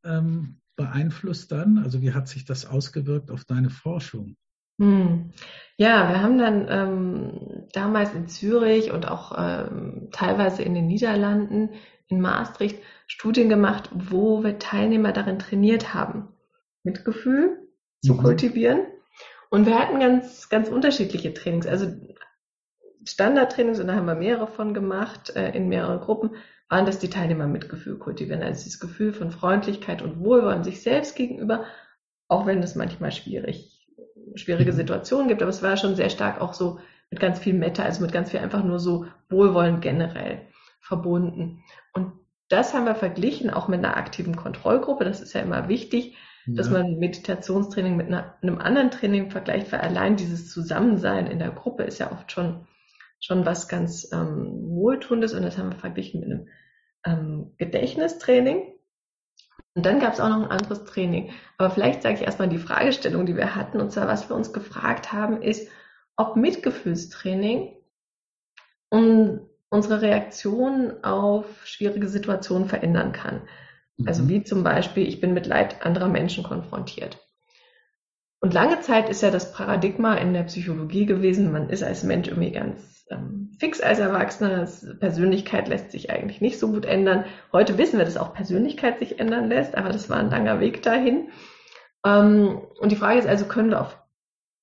ähm, 0.05 0.61
beeinflusst 0.77 1.53
dann? 1.53 1.79
Also 1.79 2.01
wie 2.01 2.13
hat 2.15 2.29
sich 2.29 2.45
das 2.45 2.65
ausgewirkt 2.65 3.31
auf 3.31 3.45
deine 3.45 3.69
Forschung? 3.69 4.37
Hm. 4.79 5.33
Ja, 5.77 6.11
wir 6.11 6.23
haben 6.23 6.39
dann 6.39 6.67
ähm, 6.69 7.69
damals 7.73 8.15
in 8.15 8.29
Zürich 8.29 8.93
und 8.93 9.09
auch 9.09 9.33
ähm, 9.37 10.09
teilweise 10.13 10.63
in 10.63 10.75
den 10.75 10.87
Niederlanden, 10.87 11.71
in 12.09 12.21
Maastricht, 12.21 12.79
Studien 13.07 13.49
gemacht, 13.49 13.91
wo 13.93 14.45
wir 14.45 14.59
Teilnehmer 14.59 15.13
darin 15.13 15.39
trainiert 15.39 15.95
haben, 15.95 16.29
Mitgefühl 16.85 17.69
zu 18.05 18.15
mhm. 18.15 18.19
kultivieren 18.19 18.81
und 19.53 19.67
wir 19.67 19.79
hatten 19.79 20.01
ganz, 20.01 20.49
ganz 20.49 20.71
unterschiedliche 20.71 21.35
Trainings. 21.35 21.67
Also 21.67 21.93
Standardtrainings, 23.05 23.81
und 23.81 23.89
da 23.89 23.97
haben 23.97 24.07
wir 24.07 24.15
mehrere 24.15 24.47
von 24.47 24.73
gemacht, 24.73 25.37
äh, 25.37 25.51
in 25.51 25.69
mehreren 25.69 26.01
Gruppen, 26.01 26.37
waren 26.71 26.87
das 26.87 26.99
die 26.99 27.11
Teilnehmer 27.11 27.47
Mitgefühl 27.47 27.99
kultivieren. 27.99 28.43
Also 28.43 28.65
das 28.65 28.81
Gefühl 28.81 29.13
von 29.13 29.31
Freundlichkeit 29.31 30.01
und 30.01 30.21
Wohlwollen 30.21 30.65
sich 30.65 30.81
selbst 30.81 31.17
gegenüber, 31.17 31.67
auch 32.29 32.47
wenn 32.47 32.63
es 32.63 32.77
manchmal 32.77 33.13
schwierig, 33.13 33.72
schwierige. 34.37 34.73
Situationen 34.73 35.29
gibt. 35.29 35.43
Aber 35.43 35.51
es 35.51 35.63
war 35.63 35.77
schon 35.77 35.97
sehr 35.97 36.11
stark 36.11 36.41
auch 36.41 36.55
so 36.55 36.79
mit 37.11 37.21
ganz 37.21 37.39
viel 37.39 37.55
Meta, 37.55 37.83
also 37.83 38.03
mit 38.03 38.13
ganz 38.13 38.31
viel 38.31 38.41
einfach 38.41 38.65
nur 38.65 38.79
so 38.79 39.07
Wohlwollen 39.29 39.81
generell 39.81 40.43
verbunden. 40.81 41.63
Und 41.93 42.13
das 42.49 42.75
haben 42.75 42.87
wir 42.87 42.95
verglichen 42.95 43.51
auch 43.51 43.69
mit 43.69 43.79
einer 43.79 43.97
aktiven 43.97 44.37
Kontrollgruppe. 44.37 45.05
Das 45.05 45.21
ist 45.21 45.33
ja 45.33 45.41
immer 45.41 45.69
wichtig, 45.69 46.17
ja. 46.47 46.55
dass 46.55 46.71
man 46.71 46.99
Meditationstraining 46.99 47.97
mit 47.97 48.09
einer, 48.09 48.35
einem 48.43 48.59
anderen 48.59 48.91
Training 48.91 49.31
vergleicht, 49.31 49.73
weil 49.73 49.81
allein 49.81 50.17
dieses 50.17 50.51
Zusammensein 50.51 51.27
in 51.27 51.39
der 51.39 51.51
Gruppe 51.51 51.85
ist 51.85 51.99
ja 51.99 52.13
oft 52.13 52.33
schon, 52.33 52.67
schon 53.21 53.47
was 53.47 53.69
ganz 53.69 54.11
ähm, 54.13 54.69
Wohltuendes 54.69 55.35
und 55.35 55.43
das 55.43 55.57
haben 55.57 55.71
wir 55.71 55.79
verglichen 55.79 56.21
mit 56.21 56.31
einem 56.31 56.49
ähm, 57.05 57.55
Gedächtnistraining. 57.59 58.75
Und 59.75 59.87
dann 59.87 60.01
gab 60.01 60.13
es 60.13 60.21
auch 60.21 60.29
noch 60.29 60.43
ein 60.43 60.51
anderes 60.51 60.85
Training. 60.85 61.31
Aber 61.57 61.71
vielleicht 61.71 62.03
sage 62.03 62.17
ich 62.17 62.23
erstmal 62.23 62.49
die 62.49 62.59
Fragestellung, 62.59 63.25
die 63.25 63.37
wir 63.37 63.55
hatten. 63.55 63.81
Und 63.81 63.91
zwar, 63.91 64.07
was 64.07 64.29
wir 64.29 64.37
uns 64.37 64.53
gefragt 64.53 65.13
haben, 65.13 65.41
ist, 65.41 65.69
ob 66.17 66.37
Mitgefühlstraining 66.37 67.75
unsere 68.91 70.03
Reaktion 70.03 71.03
auf 71.03 71.47
schwierige 71.67 72.09
Situationen 72.09 72.69
verändern 72.69 73.13
kann. 73.13 73.41
Also 74.05 74.25
mhm. 74.25 74.29
wie 74.29 74.43
zum 74.45 74.63
Beispiel, 74.63 75.09
ich 75.09 75.21
bin 75.21 75.33
mit 75.33 75.47
Leid 75.47 75.85
anderer 75.85 76.09
Menschen 76.09 76.45
konfrontiert. 76.45 77.22
Und 78.43 78.55
lange 78.55 78.81
Zeit 78.81 79.09
ist 79.09 79.23
ja 79.23 79.31
das 79.31 79.53
Paradigma 79.53 80.17
in 80.17 80.35
der 80.35 80.43
Psychologie 80.43 81.07
gewesen, 81.07 81.53
man 81.53 81.71
ist 81.71 81.85
als 81.85 82.03
Mensch 82.03 82.27
irgendwie 82.27 82.51
ganz 82.51 83.07
ähm, 83.09 83.53
fix 83.61 83.81
als 83.81 84.01
Erwachsener, 84.01 84.69
Persönlichkeit 84.99 85.69
lässt 85.69 85.93
sich 85.93 86.11
eigentlich 86.11 86.41
nicht 86.41 86.59
so 86.59 86.73
gut 86.73 86.85
ändern. 86.85 87.25
Heute 87.53 87.79
wissen 87.79 87.99
wir, 87.99 88.05
dass 88.05 88.17
auch 88.17 88.35
Persönlichkeit 88.35 88.99
sich 88.99 89.21
ändern 89.21 89.49
lässt, 89.49 89.77
aber 89.77 89.91
das 89.91 90.11
war 90.11 90.17
ein 90.17 90.31
langer 90.31 90.59
Weg 90.59 90.83
dahin. 90.83 91.29
Ähm, 92.05 92.61
und 92.81 92.91
die 92.91 92.97
Frage 92.97 93.21
ist 93.21 93.29
also, 93.29 93.45
können 93.45 93.71
wir 93.71 93.81
auf 93.81 93.97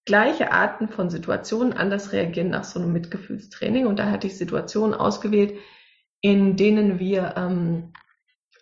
gleiche 0.06 0.52
Arten 0.52 0.90
von 0.90 1.10
Situationen 1.10 1.72
anders 1.72 2.12
reagieren 2.12 2.50
nach 2.50 2.66
so 2.66 2.82
einem 2.82 2.92
Mitgefühlstraining? 2.92 3.88
Und 3.88 3.98
da 3.98 4.12
hatte 4.12 4.28
ich 4.28 4.38
Situationen 4.38 4.94
ausgewählt, 4.94 5.58
in 6.20 6.58
denen 6.58 7.00
wir 7.00 7.36
ähm, 7.38 7.94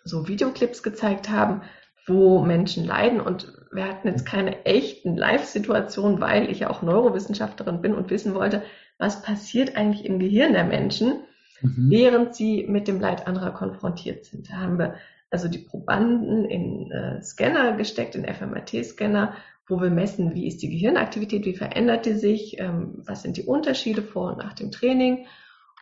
so 0.04 0.28
Videoclips 0.28 0.84
gezeigt 0.84 1.28
haben, 1.28 1.62
wo 2.08 2.40
Menschen 2.40 2.84
leiden. 2.84 3.20
Und 3.20 3.52
wir 3.72 3.84
hatten 3.84 4.08
jetzt 4.08 4.26
keine 4.26 4.64
echten 4.64 5.16
Live-Situationen, 5.16 6.20
weil 6.20 6.50
ich 6.50 6.60
ja 6.60 6.70
auch 6.70 6.82
Neurowissenschaftlerin 6.82 7.80
bin 7.80 7.94
und 7.94 8.10
wissen 8.10 8.34
wollte, 8.34 8.62
was 8.98 9.22
passiert 9.22 9.76
eigentlich 9.76 10.04
im 10.04 10.18
Gehirn 10.18 10.52
der 10.52 10.64
Menschen, 10.64 11.20
mhm. 11.60 11.90
während 11.90 12.34
sie 12.34 12.66
mit 12.68 12.88
dem 12.88 13.00
Leid 13.00 13.26
anderer 13.26 13.52
konfrontiert 13.52 14.24
sind. 14.24 14.50
Da 14.50 14.56
haben 14.56 14.78
wir 14.78 14.94
also 15.30 15.48
die 15.48 15.58
Probanden 15.58 16.44
in 16.46 16.90
äh, 16.90 17.22
Scanner 17.22 17.76
gesteckt, 17.76 18.14
in 18.14 18.24
FMRT-Scanner, 18.24 19.34
wo 19.66 19.80
wir 19.80 19.90
messen, 19.90 20.34
wie 20.34 20.46
ist 20.46 20.62
die 20.62 20.70
Gehirnaktivität, 20.70 21.44
wie 21.44 21.54
verändert 21.54 22.06
die 22.06 22.14
sich, 22.14 22.58
ähm, 22.58 23.02
was 23.04 23.22
sind 23.22 23.36
die 23.36 23.42
Unterschiede 23.42 24.02
vor 24.02 24.32
und 24.32 24.38
nach 24.38 24.54
dem 24.54 24.70
Training. 24.70 25.26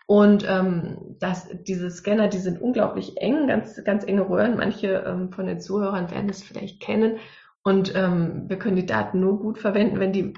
Und 0.06 0.46
ähm, 0.48 1.16
das, 1.18 1.48
diese 1.66 1.90
Scanner, 1.90 2.28
die 2.28 2.38
sind 2.38 2.60
unglaublich 2.60 3.16
eng, 3.16 3.48
ganz, 3.48 3.82
ganz 3.84 4.04
enge 4.04 4.28
Röhren. 4.28 4.56
Manche 4.56 5.04
ähm, 5.06 5.32
von 5.32 5.46
den 5.46 5.60
Zuhörern 5.60 6.10
werden 6.12 6.30
es 6.30 6.44
vielleicht 6.44 6.80
kennen. 6.80 7.18
Und 7.64 7.92
ähm, 7.96 8.44
wir 8.48 8.58
können 8.58 8.76
die 8.76 8.86
Daten 8.86 9.18
nur 9.18 9.40
gut 9.40 9.58
verwenden, 9.58 9.98
wenn 9.98 10.12
die 10.12 10.34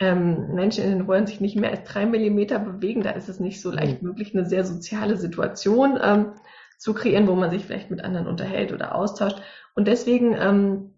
ähm, 0.00 0.54
Menschen 0.54 0.84
in 0.84 0.90
den 0.90 1.00
Röhren 1.02 1.26
sich 1.26 1.42
nicht 1.42 1.56
mehr 1.56 1.70
als 1.70 1.84
drei 1.84 2.06
Millimeter 2.06 2.58
bewegen. 2.58 3.02
Da 3.02 3.10
ist 3.10 3.28
es 3.28 3.38
nicht 3.38 3.60
so 3.60 3.70
leicht 3.70 4.00
mhm. 4.00 4.08
möglich, 4.08 4.34
eine 4.34 4.46
sehr 4.46 4.64
soziale 4.64 5.18
Situation 5.18 5.98
ähm, 6.02 6.32
zu 6.78 6.94
kreieren, 6.94 7.28
wo 7.28 7.34
man 7.34 7.50
sich 7.50 7.66
vielleicht 7.66 7.90
mit 7.90 8.02
anderen 8.02 8.26
unterhält 8.26 8.72
oder 8.72 8.94
austauscht. 8.94 9.42
Und 9.74 9.86
deswegen 9.88 10.34
ähm, 10.34 10.94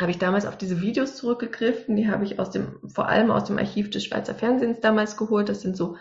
habe 0.00 0.10
ich 0.10 0.18
damals 0.18 0.46
auf 0.46 0.56
diese 0.56 0.80
Videos 0.80 1.16
zurückgegriffen. 1.16 1.96
Die 1.96 2.10
habe 2.10 2.24
ich 2.24 2.40
aus 2.40 2.50
dem, 2.50 2.78
vor 2.88 3.08
allem 3.08 3.30
aus 3.30 3.44
dem 3.44 3.58
Archiv 3.58 3.90
des 3.90 4.04
Schweizer 4.04 4.34
Fernsehens 4.34 4.80
damals 4.80 5.18
geholt. 5.18 5.50
Das 5.50 5.60
sind 5.60 5.76
so 5.76 5.96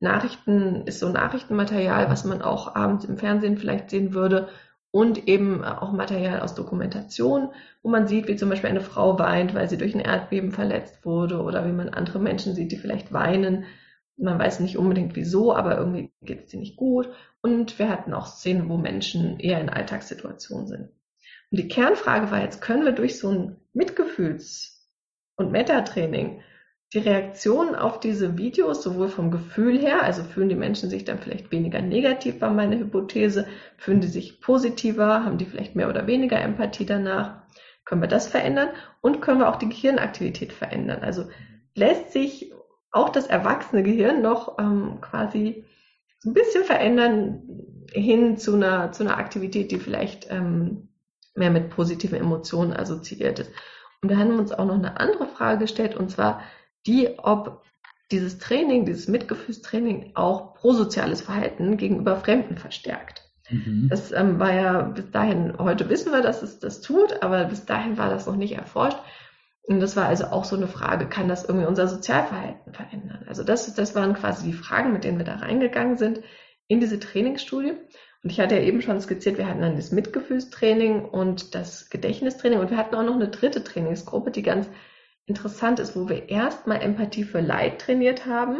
Nachrichten, 0.00 0.86
ist 0.86 1.00
so 1.00 1.08
Nachrichtenmaterial, 1.08 2.08
was 2.10 2.24
man 2.24 2.42
auch 2.42 2.74
abends 2.76 3.04
im 3.04 3.18
Fernsehen 3.18 3.58
vielleicht 3.58 3.90
sehen 3.90 4.14
würde. 4.14 4.48
Und 4.90 5.28
eben 5.28 5.64
auch 5.64 5.92
Material 5.92 6.40
aus 6.40 6.54
Dokumentation, 6.54 7.50
wo 7.82 7.90
man 7.90 8.06
sieht, 8.06 8.26
wie 8.26 8.36
zum 8.36 8.48
Beispiel 8.48 8.70
eine 8.70 8.80
Frau 8.80 9.18
weint, 9.18 9.54
weil 9.54 9.68
sie 9.68 9.76
durch 9.76 9.94
ein 9.94 10.00
Erdbeben 10.00 10.50
verletzt 10.50 11.04
wurde 11.04 11.42
oder 11.42 11.66
wie 11.66 11.72
man 11.72 11.90
andere 11.90 12.18
Menschen 12.18 12.54
sieht, 12.54 12.72
die 12.72 12.78
vielleicht 12.78 13.12
weinen, 13.12 13.66
man 14.18 14.38
weiß 14.38 14.60
nicht 14.60 14.76
unbedingt 14.76 15.14
wieso, 15.16 15.54
aber 15.54 15.78
irgendwie 15.78 16.12
geht 16.22 16.44
es 16.44 16.50
dir 16.50 16.58
nicht 16.58 16.76
gut. 16.76 17.08
Und 17.40 17.78
wir 17.78 17.88
hatten 17.88 18.12
auch 18.12 18.26
Szenen, 18.26 18.68
wo 18.68 18.76
Menschen 18.76 19.38
eher 19.38 19.60
in 19.60 19.68
Alltagssituationen 19.68 20.66
sind. 20.66 20.88
Und 21.50 21.60
die 21.60 21.68
Kernfrage 21.68 22.30
war 22.30 22.42
jetzt, 22.42 22.60
können 22.60 22.84
wir 22.84 22.92
durch 22.92 23.18
so 23.18 23.30
ein 23.30 23.56
Mitgefühls- 23.72 24.88
und 25.36 25.52
Metatraining 25.52 26.42
die 26.94 26.98
Reaktion 26.98 27.74
auf 27.74 28.00
diese 28.00 28.38
Videos, 28.38 28.82
sowohl 28.82 29.08
vom 29.08 29.30
Gefühl 29.30 29.78
her, 29.78 30.02
also 30.02 30.22
fühlen 30.24 30.48
die 30.48 30.54
Menschen 30.54 30.88
sich 30.88 31.04
dann 31.04 31.18
vielleicht 31.18 31.52
weniger 31.52 31.82
negativ, 31.82 32.40
war 32.40 32.50
meine 32.50 32.78
Hypothese, 32.78 33.46
fühlen 33.76 34.00
die 34.00 34.08
sich 34.08 34.40
positiver, 34.40 35.24
haben 35.24 35.36
die 35.36 35.44
vielleicht 35.44 35.76
mehr 35.76 35.90
oder 35.90 36.06
weniger 36.06 36.40
Empathie 36.40 36.86
danach, 36.86 37.42
können 37.84 38.00
wir 38.00 38.08
das 38.08 38.26
verändern 38.26 38.70
und 39.02 39.20
können 39.20 39.40
wir 39.40 39.48
auch 39.48 39.56
die 39.56 39.68
Gehirnaktivität 39.68 40.52
verändern. 40.52 41.02
Also 41.02 41.28
lässt 41.74 42.12
sich 42.12 42.52
auch 42.90 43.10
das 43.10 43.26
erwachsene 43.26 43.82
Gehirn 43.82 44.22
noch 44.22 44.58
ähm, 44.58 45.00
quasi 45.02 45.64
so 46.20 46.30
ein 46.30 46.34
bisschen 46.34 46.64
verändern 46.64 47.42
hin 47.92 48.38
zu 48.38 48.54
einer, 48.54 48.92
zu 48.92 49.02
einer 49.02 49.18
Aktivität, 49.18 49.70
die 49.70 49.78
vielleicht 49.78 50.30
ähm, 50.30 50.88
mehr 51.34 51.50
mit 51.50 51.70
positiven 51.70 52.18
Emotionen 52.18 52.72
assoziiert 52.72 53.38
ist. 53.38 53.52
Und 54.02 54.10
da 54.10 54.16
haben 54.16 54.30
wir 54.30 54.38
uns 54.38 54.52
auch 54.52 54.64
noch 54.64 54.74
eine 54.74 54.98
andere 54.98 55.26
Frage 55.26 55.60
gestellt, 55.60 55.96
und 55.96 56.10
zwar 56.10 56.42
die, 56.88 57.18
ob 57.18 57.62
dieses 58.10 58.38
Training, 58.38 58.86
dieses 58.86 59.06
Mitgefühlstraining 59.06 60.12
auch 60.14 60.54
prosoziales 60.54 61.20
Verhalten 61.20 61.76
gegenüber 61.76 62.16
Fremden 62.16 62.56
verstärkt. 62.56 63.28
Mhm. 63.50 63.88
Das 63.90 64.12
ähm, 64.12 64.38
war 64.38 64.52
ja 64.52 64.82
bis 64.82 65.10
dahin, 65.10 65.54
heute 65.58 65.88
wissen 65.90 66.12
wir, 66.12 66.22
dass 66.22 66.42
es 66.42 66.58
das 66.58 66.80
tut, 66.80 67.22
aber 67.22 67.44
bis 67.44 67.66
dahin 67.66 67.98
war 67.98 68.08
das 68.08 68.26
noch 68.26 68.36
nicht 68.36 68.56
erforscht. 68.56 68.98
Und 69.62 69.80
das 69.80 69.96
war 69.96 70.06
also 70.06 70.24
auch 70.26 70.44
so 70.44 70.56
eine 70.56 70.66
Frage, 70.66 71.06
kann 71.06 71.28
das 71.28 71.44
irgendwie 71.44 71.66
unser 71.66 71.88
Sozialverhalten 71.88 72.72
verändern? 72.72 73.26
Also 73.28 73.44
das, 73.44 73.74
das 73.74 73.94
waren 73.94 74.14
quasi 74.14 74.46
die 74.46 74.54
Fragen, 74.54 74.94
mit 74.94 75.04
denen 75.04 75.18
wir 75.18 75.26
da 75.26 75.36
reingegangen 75.36 75.98
sind 75.98 76.20
in 76.68 76.80
diese 76.80 76.98
Trainingsstudie. 76.98 77.74
Und 78.22 78.30
ich 78.30 78.40
hatte 78.40 78.56
ja 78.56 78.62
eben 78.62 78.80
schon 78.80 79.00
skizziert, 79.00 79.36
wir 79.36 79.46
hatten 79.46 79.60
dann 79.60 79.76
das 79.76 79.92
Mitgefühlstraining 79.92 81.04
und 81.04 81.54
das 81.54 81.90
Gedächtnistraining 81.90 82.58
und 82.58 82.70
wir 82.70 82.78
hatten 82.78 82.94
auch 82.94 83.04
noch 83.04 83.14
eine 83.14 83.28
dritte 83.28 83.62
Trainingsgruppe, 83.62 84.30
die 84.30 84.42
ganz 84.42 84.68
interessant 85.28 85.78
ist, 85.78 85.94
wo 85.94 86.08
wir 86.08 86.28
erstmal 86.28 86.80
Empathie 86.80 87.24
für 87.24 87.40
Leid 87.40 87.80
trainiert 87.80 88.26
haben, 88.26 88.58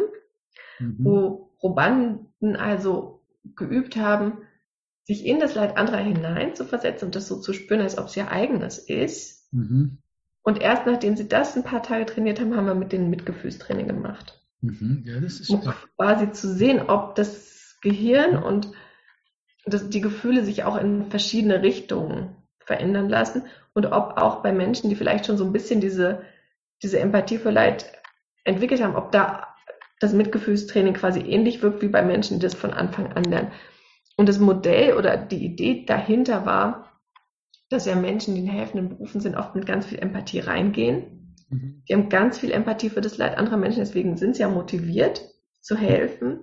mhm. 0.79 0.97
wo 0.99 1.51
Probanden 1.59 2.55
also 2.55 3.21
geübt 3.55 3.95
haben, 3.95 4.39
sich 5.03 5.25
in 5.25 5.39
das 5.39 5.55
Leid 5.55 5.77
anderer 5.77 5.97
hinein 5.97 6.55
zu 6.55 6.65
versetzen 6.65 7.05
und 7.05 7.15
das 7.15 7.27
so 7.27 7.39
zu 7.39 7.53
spüren, 7.53 7.81
als 7.81 7.97
ob 7.97 8.05
es 8.05 8.17
ihr 8.17 8.31
eigenes 8.31 8.77
ist. 8.77 9.51
Mhm. 9.51 9.97
Und 10.43 10.61
erst 10.61 10.85
nachdem 10.85 11.17
sie 11.17 11.27
das 11.27 11.55
ein 11.57 11.63
paar 11.63 11.83
Tage 11.83 12.05
trainiert 12.05 12.39
haben, 12.39 12.55
haben 12.55 12.67
wir 12.67 12.75
mit 12.75 12.91
denen 12.91 13.09
Mitgefühlstraining 13.09 13.87
gemacht. 13.87 14.39
Mhm. 14.61 15.03
Ja, 15.05 15.19
das 15.19 15.39
ist 15.39 15.49
um 15.49 15.61
quasi 15.95 16.31
zu 16.31 16.53
sehen, 16.53 16.81
ob 16.87 17.15
das 17.15 17.77
Gehirn 17.81 18.41
und 18.41 18.71
das, 19.65 19.89
die 19.89 20.01
Gefühle 20.01 20.43
sich 20.43 20.63
auch 20.63 20.77
in 20.77 21.09
verschiedene 21.09 21.61
Richtungen 21.63 22.35
verändern 22.59 23.09
lassen 23.09 23.43
und 23.73 23.87
ob 23.87 24.17
auch 24.17 24.43
bei 24.43 24.51
Menschen, 24.51 24.89
die 24.89 24.95
vielleicht 24.95 25.25
schon 25.25 25.37
so 25.37 25.45
ein 25.45 25.53
bisschen 25.53 25.81
diese, 25.81 26.21
diese 26.83 26.99
Empathie 26.99 27.37
für 27.37 27.51
Leid 27.51 27.91
entwickelt 28.43 28.81
haben, 28.81 28.95
ob 28.95 29.11
da 29.11 29.55
das 29.99 30.13
Mitgefühlstraining 30.13 30.93
quasi 30.93 31.19
ähnlich 31.19 31.61
wirkt 31.61 31.81
wie 31.81 31.89
bei 31.89 32.01
Menschen, 32.01 32.39
die 32.39 32.43
das 32.43 32.55
von 32.55 32.71
Anfang 32.71 33.11
an 33.13 33.23
lernen. 33.23 33.51
Und 34.15 34.29
das 34.29 34.39
Modell 34.39 34.97
oder 34.97 35.17
die 35.17 35.43
Idee 35.43 35.85
dahinter 35.85 36.45
war, 36.45 36.99
dass 37.69 37.85
ja 37.85 37.95
Menschen, 37.95 38.35
die 38.35 38.41
in 38.41 38.47
helfenden 38.47 38.89
Berufen 38.89 39.21
sind, 39.21 39.35
oft 39.35 39.55
mit 39.55 39.65
ganz 39.65 39.85
viel 39.85 39.99
Empathie 39.99 40.39
reingehen. 40.39 41.35
Mhm. 41.49 41.83
Die 41.87 41.93
haben 41.93 42.09
ganz 42.09 42.39
viel 42.39 42.51
Empathie 42.51 42.89
für 42.89 43.01
das 43.01 43.17
Leid 43.17 43.37
anderer 43.37 43.57
Menschen, 43.57 43.79
deswegen 43.79 44.17
sind 44.17 44.35
sie 44.35 44.41
ja 44.41 44.49
motiviert 44.49 45.21
zu 45.61 45.75
helfen. 45.75 46.39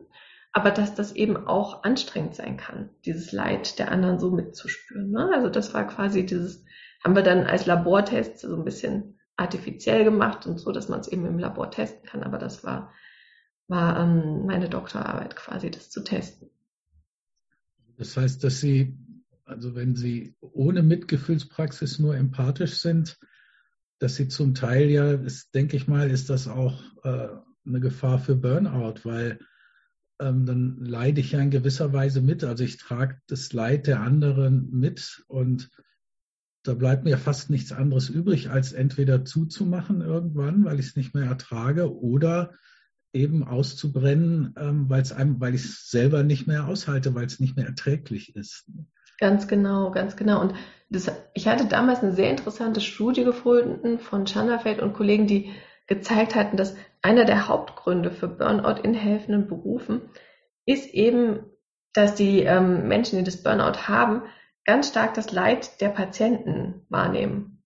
Aber 0.53 0.71
dass 0.71 0.95
das 0.95 1.13
eben 1.13 1.37
auch 1.47 1.83
anstrengend 1.83 2.35
sein 2.35 2.57
kann, 2.57 2.91
dieses 3.05 3.33
Leid 3.33 3.79
der 3.79 3.91
anderen 3.91 4.19
so 4.19 4.31
mitzuspüren. 4.31 5.11
Ne? 5.11 5.31
Also 5.35 5.51
das 5.51 5.75
war 5.75 5.87
quasi 5.87 6.25
dieses, 6.25 6.65
haben 7.05 7.15
wir 7.15 7.23
dann 7.23 7.45
als 7.45 7.67
Labortest 7.67 8.39
so 8.39 8.57
ein 8.57 8.65
bisschen 8.65 9.16
artifiziell 9.37 10.05
gemacht 10.05 10.47
und 10.47 10.59
so, 10.59 10.73
dass 10.73 10.89
man 10.89 11.01
es 11.01 11.09
eben 11.09 11.27
im 11.27 11.39
Labor 11.39 11.71
testen 11.71 12.09
kann. 12.09 12.23
Aber 12.23 12.39
das 12.39 12.65
war, 12.65 12.93
war 13.69 14.01
ähm, 14.01 14.47
meine 14.47 14.69
Doktorarbeit 14.69 15.37
quasi, 15.37 15.71
das 15.71 15.91
zu 15.91 16.03
testen. 16.03 16.51
Das 17.99 18.17
heißt, 18.17 18.45
dass 18.45 18.61
Sie 18.61 18.97
also 19.47 19.77
wenn 19.77 19.95
sie 19.95 20.35
ohne 20.41 20.83
Mitgefühlspraxis 20.83 21.99
nur 21.99 22.17
empathisch 22.17 22.79
sind, 22.79 23.19
dass 23.99 24.17
sie 24.17 24.29
zum 24.29 24.55
Teil 24.55 24.91
ja, 24.91 25.13
ist, 25.13 25.55
denke 25.55 25.77
ich 25.77 25.87
mal, 25.87 26.11
ist 26.11 26.29
das 26.29 26.49
auch 26.49 26.83
äh, 27.05 27.29
eine 27.65 27.81
Gefahr 27.81 28.19
für 28.19 28.35
Burnout, 28.35 29.05
weil 29.05 29.39
ähm, 30.21 30.47
dann 30.47 30.85
leide 30.85 31.21
ich 31.21 31.33
ja 31.33 31.41
in 31.41 31.51
gewisser 31.51 31.93
Weise 31.93 32.21
mit. 32.21 32.43
Also 32.45 32.65
ich 32.65 32.77
trage 32.77 33.21
das 33.29 33.53
Leid 33.53 33.87
der 33.87 34.01
anderen 34.01 34.69
mit 34.71 35.25
und 35.29 35.71
da 36.67 36.75
bleibt 36.75 37.05
mir 37.05 37.19
fast 37.19 37.51
nichts 37.51 37.73
anderes 37.73 38.09
übrig, 38.09 38.51
als 38.51 38.73
entweder 38.73 39.25
zuzumachen 39.25 40.01
irgendwann, 40.01 40.65
weil 40.65 40.81
ich 40.81 40.87
es 40.87 40.97
nicht 40.97 41.15
mehr 41.15 41.27
ertrage, 41.27 41.97
oder 41.97 42.53
eben 43.13 43.45
auszubrennen, 43.45 44.55
ähm, 44.59 44.91
weil 44.91 45.55
ich 45.55 45.65
es 45.65 45.91
selber 45.91 46.23
nicht 46.23 46.47
mehr 46.47 46.67
aushalte, 46.67 47.15
weil 47.15 47.27
es 47.27 47.41
nicht 47.41 47.57
mehr 47.57 47.67
erträglich 47.67 48.37
ist. 48.37 48.67
Ganz 49.19 49.49
genau, 49.49 49.91
ganz 49.91 50.17
genau. 50.17 50.41
Und 50.41 50.55
das, 50.91 51.11
ich 51.35 51.49
hatte 51.49 51.67
damals 51.67 52.01
eine 52.01 52.13
sehr 52.13 52.31
interessante 52.31 52.81
Studie 52.81 53.25
gefunden 53.25 53.99
von 53.99 54.27
Schannerfeld 54.27 54.81
und 54.81 54.93
Kollegen, 54.93 55.27
die 55.27 55.53
gezeigt 55.87 56.35
hatten, 56.35 56.57
dass 56.57 56.77
einer 57.01 57.25
der 57.25 57.49
Hauptgründe 57.49 58.11
für 58.11 58.29
Burnout 58.29 58.83
in 58.83 58.93
helfenden 58.93 59.47
Berufen 59.47 60.03
ist 60.67 60.93
eben, 60.93 61.41
dass 61.95 62.15
die 62.15 62.43
ähm, 62.43 62.89
Menschen, 62.89 63.19
die 63.19 63.25
das 63.25 63.43
Burnout 63.43 63.89
haben, 63.89 64.23
ganz 64.67 64.89
stark 64.89 65.15
das 65.15 65.33
Leid 65.33 65.81
der 65.81 65.89
Patienten 65.89 66.85
wahrnehmen. 66.89 67.63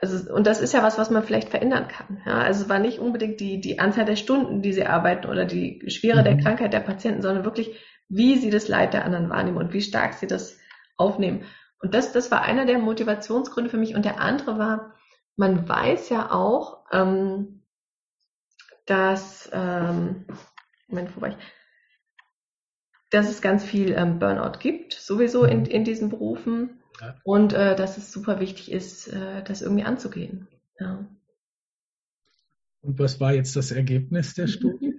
Also, 0.00 0.32
und 0.32 0.46
das 0.46 0.60
ist 0.60 0.74
ja 0.74 0.82
was, 0.82 0.98
was 0.98 1.10
man 1.10 1.22
vielleicht 1.22 1.48
verändern 1.48 1.88
kann. 1.88 2.20
Ja? 2.26 2.38
Also 2.38 2.64
es 2.64 2.68
war 2.68 2.78
nicht 2.78 2.98
unbedingt 2.98 3.40
die, 3.40 3.60
die 3.60 3.78
Anzahl 3.78 4.04
der 4.04 4.16
Stunden, 4.16 4.60
die 4.60 4.72
sie 4.72 4.84
arbeiten 4.84 5.28
oder 5.28 5.44
die 5.44 5.82
Schwere 5.88 6.20
mhm. 6.20 6.24
der 6.24 6.38
Krankheit 6.38 6.72
der 6.72 6.80
Patienten, 6.80 7.22
sondern 7.22 7.44
wirklich, 7.44 7.80
wie 8.08 8.36
sie 8.36 8.50
das 8.50 8.68
Leid 8.68 8.94
der 8.94 9.04
anderen 9.04 9.30
wahrnehmen 9.30 9.58
und 9.58 9.72
wie 9.72 9.80
stark 9.80 10.14
sie 10.14 10.26
das 10.26 10.58
aufnehmen. 10.96 11.44
Und 11.80 11.94
das, 11.94 12.12
das 12.12 12.30
war 12.30 12.42
einer 12.42 12.66
der 12.66 12.78
Motivationsgründe 12.78 13.70
für 13.70 13.76
mich. 13.76 13.94
Und 13.94 14.04
der 14.04 14.20
andere 14.20 14.58
war, 14.58 14.94
man 15.36 15.68
weiß 15.68 16.10
ja 16.10 16.30
auch, 16.32 16.84
ähm, 16.92 17.62
dass, 18.86 19.50
ähm, 19.52 20.26
Moment, 20.88 21.16
wo 21.16 21.20
war 21.20 21.30
ich? 21.30 21.36
Dass 23.12 23.28
es 23.28 23.42
ganz 23.42 23.62
viel 23.62 23.92
ähm, 23.92 24.18
Burnout 24.18 24.58
gibt, 24.58 24.94
sowieso 24.94 25.44
in, 25.44 25.60
mhm. 25.60 25.66
in 25.66 25.84
diesen 25.84 26.08
Berufen. 26.08 26.80
Ja. 27.00 27.14
Und 27.24 27.52
äh, 27.52 27.76
dass 27.76 27.98
es 27.98 28.10
super 28.10 28.40
wichtig 28.40 28.72
ist, 28.72 29.08
äh, 29.08 29.42
das 29.44 29.62
irgendwie 29.62 29.84
anzugehen. 29.84 30.48
Ja. 30.80 31.06
Und 32.80 32.98
was 32.98 33.20
war 33.20 33.32
jetzt 33.32 33.54
das 33.54 33.70
Ergebnis 33.70 34.34
der 34.34 34.48
Studie? 34.48 34.94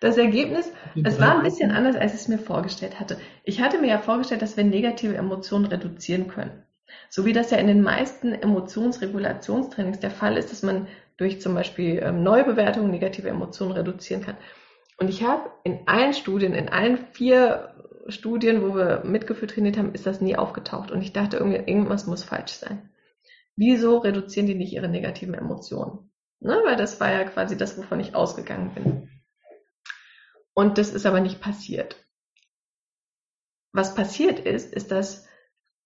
Das 0.00 0.16
Ergebnis, 0.16 0.68
es 1.04 1.20
war 1.20 1.36
ein 1.36 1.44
bisschen 1.44 1.70
anders, 1.70 1.94
als 1.94 2.12
ich 2.12 2.22
es 2.22 2.28
mir 2.28 2.40
vorgestellt 2.40 2.98
hatte. 2.98 3.18
Ich 3.44 3.60
hatte 3.60 3.78
mir 3.78 3.86
ja 3.86 3.98
vorgestellt, 4.00 4.42
dass 4.42 4.56
wir 4.56 4.64
negative 4.64 5.14
Emotionen 5.14 5.64
reduzieren 5.66 6.26
können. 6.26 6.64
So 7.08 7.24
wie 7.24 7.32
das 7.32 7.52
ja 7.52 7.58
in 7.58 7.68
den 7.68 7.82
meisten 7.82 8.32
Emotionsregulationstrainings 8.32 10.00
der 10.00 10.10
Fall 10.10 10.36
ist, 10.36 10.50
dass 10.50 10.64
man 10.64 10.88
durch 11.18 11.40
zum 11.40 11.54
Beispiel 11.54 12.00
ähm, 12.02 12.24
Neubewertungen 12.24 12.90
negative 12.90 13.28
Emotionen 13.28 13.74
reduzieren 13.74 14.22
kann. 14.22 14.36
Und 14.98 15.08
ich 15.08 15.22
habe 15.24 15.50
in 15.64 15.86
allen 15.86 16.12
Studien, 16.12 16.54
in 16.54 16.68
allen 16.68 16.98
vier 17.12 17.74
Studien, 18.08 18.62
wo 18.62 18.74
wir 18.74 19.02
Mitgefühl 19.04 19.48
trainiert 19.48 19.76
haben, 19.78 19.94
ist 19.94 20.06
das 20.06 20.20
nie 20.20 20.36
aufgetaucht. 20.36 20.90
Und 20.90 21.02
ich 21.02 21.12
dachte, 21.12 21.36
irgendwas 21.38 22.06
muss 22.06 22.24
falsch 22.24 22.52
sein. 22.52 22.90
Wieso 23.56 23.98
reduzieren 23.98 24.46
die 24.46 24.54
nicht 24.54 24.72
ihre 24.72 24.88
negativen 24.88 25.34
Emotionen? 25.34 26.10
Ne? 26.40 26.60
Weil 26.64 26.76
das 26.76 27.00
war 27.00 27.12
ja 27.12 27.24
quasi 27.24 27.56
das, 27.56 27.78
wovon 27.78 28.00
ich 28.00 28.14
ausgegangen 28.14 28.74
bin. 28.74 29.08
Und 30.54 30.78
das 30.78 30.92
ist 30.92 31.06
aber 31.06 31.20
nicht 31.20 31.40
passiert. 31.40 31.96
Was 33.72 33.94
passiert 33.94 34.40
ist, 34.40 34.72
ist, 34.72 34.90
dass 34.90 35.26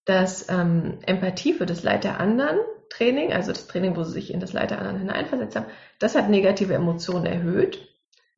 das 0.04 0.48
ähm, 0.48 0.98
Empathie 1.02 1.52
für 1.52 1.66
das 1.66 1.82
Leid 1.82 2.04
der 2.04 2.18
anderen 2.20 2.58
Training, 2.88 3.32
also 3.32 3.52
das 3.52 3.66
Training, 3.66 3.96
wo 3.96 4.04
sie 4.04 4.12
sich 4.12 4.32
in 4.32 4.40
das 4.40 4.52
Leid 4.52 4.70
der 4.70 4.78
anderen 4.78 4.98
hineinversetzt 4.98 5.56
haben, 5.56 5.66
das 5.98 6.14
hat 6.14 6.30
negative 6.30 6.74
Emotionen 6.74 7.26
erhöht. 7.26 7.88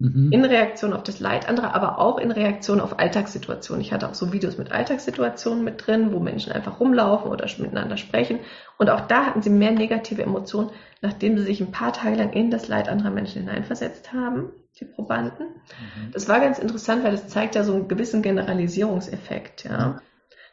Mhm. 0.01 0.31
In 0.31 0.45
Reaktion 0.45 0.93
auf 0.93 1.03
das 1.03 1.19
Leid 1.19 1.49
anderer, 1.49 1.75
aber 1.75 1.99
auch 1.99 2.19
in 2.19 2.31
Reaktion 2.31 2.81
auf 2.81 3.01
Alltagssituationen. 3.01 3.81
Ich 3.81 3.93
hatte 3.93 4.09
auch 4.09 4.15
so 4.15 4.33
Videos 4.33 4.57
mit 4.57 4.71
Alltagssituationen 4.71 5.65
mit 5.65 5.85
drin, 5.85 6.13
wo 6.13 6.21
Menschen 6.21 6.53
einfach 6.53 6.79
rumlaufen 6.79 7.31
oder 7.33 7.47
miteinander 7.59 7.97
sprechen. 7.97 8.39
Und 8.77 8.91
auch 8.91 9.01
da 9.01 9.27
hatten 9.27 9.43
sie 9.43 9.51
mehr 9.51 9.73
negative 9.73 10.23
Emotionen, 10.23 10.71
nachdem 11.01 11.37
sie 11.37 11.45
sich 11.45 11.61
ein 11.61 11.73
paar 11.73 11.93
Tage 11.93 12.15
lang 12.15 12.33
in 12.33 12.53
das 12.53 12.69
Leid 12.69 12.89
anderer 12.89 13.11
Menschen 13.11 13.43
hineinversetzt 13.43 14.13
haben, 14.13 14.53
die 14.79 14.85
Probanden. 14.85 15.47
Mhm. 15.47 16.13
Das 16.13 16.29
war 16.29 16.39
ganz 16.39 16.61
interessant, 16.61 17.03
weil 17.03 17.13
das 17.13 17.27
zeigt 17.27 17.57
ja 17.57 17.65
so 17.65 17.75
einen 17.75 17.89
gewissen 17.89 18.23
Generalisierungseffekt, 18.23 19.65
ja. 19.65 20.01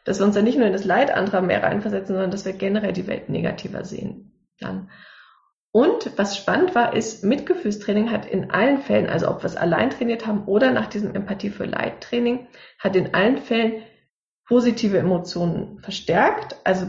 Dass 0.04 0.18
wir 0.18 0.26
uns 0.26 0.34
ja 0.34 0.42
nicht 0.42 0.58
nur 0.58 0.66
in 0.66 0.72
das 0.72 0.84
Leid 0.84 1.12
anderer 1.12 1.40
mehr 1.40 1.62
reinversetzen, 1.62 2.14
sondern 2.14 2.30
dass 2.32 2.44
wir 2.44 2.52
generell 2.52 2.92
die 2.92 3.06
Welt 3.06 3.28
negativer 3.28 3.84
sehen. 3.84 4.32
Dann. 4.58 4.88
Und 5.76 6.16
was 6.16 6.38
spannend 6.38 6.74
war, 6.74 6.96
ist, 6.96 7.22
Mitgefühlstraining 7.22 8.10
hat 8.10 8.24
in 8.24 8.50
allen 8.50 8.78
Fällen, 8.78 9.10
also 9.10 9.28
ob 9.28 9.42
wir 9.42 9.44
es 9.44 9.58
allein 9.58 9.90
trainiert 9.90 10.26
haben 10.26 10.44
oder 10.46 10.72
nach 10.72 10.86
diesem 10.86 11.14
Empathie 11.14 11.50
für 11.50 11.66
Leid 11.66 12.00
Training, 12.00 12.46
hat 12.78 12.96
in 12.96 13.12
allen 13.12 13.36
Fällen 13.36 13.82
positive 14.46 14.96
Emotionen 14.96 15.78
verstärkt. 15.80 16.56
Also 16.64 16.86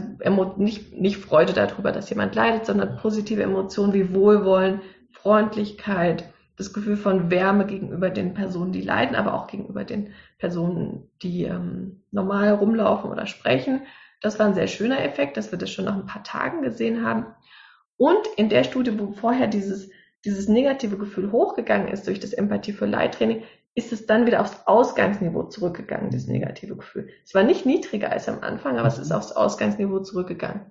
nicht, 0.56 0.94
nicht 0.94 1.18
Freude 1.18 1.52
darüber, 1.52 1.92
dass 1.92 2.08
jemand 2.08 2.34
leidet, 2.34 2.64
sondern 2.64 2.96
positive 2.96 3.42
Emotionen 3.42 3.92
wie 3.92 4.14
Wohlwollen, 4.14 4.80
Freundlichkeit, 5.10 6.24
das 6.56 6.72
Gefühl 6.72 6.96
von 6.96 7.30
Wärme 7.30 7.66
gegenüber 7.66 8.08
den 8.08 8.32
Personen, 8.32 8.72
die 8.72 8.80
leiden, 8.80 9.16
aber 9.16 9.34
auch 9.34 9.48
gegenüber 9.48 9.84
den 9.84 10.14
Personen, 10.38 11.10
die 11.20 11.44
ähm, 11.44 12.04
normal 12.10 12.54
rumlaufen 12.54 13.10
oder 13.10 13.26
sprechen. 13.26 13.82
Das 14.22 14.38
war 14.38 14.46
ein 14.46 14.54
sehr 14.54 14.66
schöner 14.66 15.04
Effekt, 15.04 15.36
dass 15.36 15.52
wir 15.52 15.58
das 15.58 15.70
schon 15.70 15.84
nach 15.84 15.94
ein 15.94 16.06
paar 16.06 16.24
Tagen 16.24 16.62
gesehen 16.62 17.04
haben. 17.04 17.26
Und 17.98 18.26
in 18.36 18.48
der 18.48 18.64
Studie, 18.64 18.98
wo 18.98 19.12
vorher 19.12 19.48
dieses, 19.48 19.90
dieses 20.24 20.48
negative 20.48 20.96
Gefühl 20.96 21.32
hochgegangen 21.32 21.88
ist 21.88 22.06
durch 22.06 22.20
das 22.20 22.32
Empathie 22.32 22.72
für 22.72 22.86
Leittraining, 22.86 23.42
ist 23.74 23.92
es 23.92 24.06
dann 24.06 24.26
wieder 24.26 24.40
aufs 24.40 24.56
Ausgangsniveau 24.66 25.44
zurückgegangen, 25.44 26.10
das 26.10 26.26
negative 26.26 26.76
Gefühl. 26.76 27.10
Es 27.24 27.34
war 27.34 27.42
nicht 27.42 27.66
niedriger 27.66 28.10
als 28.10 28.28
am 28.28 28.40
Anfang, 28.40 28.78
aber 28.78 28.88
es 28.88 28.98
ist 28.98 29.12
aufs 29.12 29.32
Ausgangsniveau 29.32 30.00
zurückgegangen. 30.00 30.62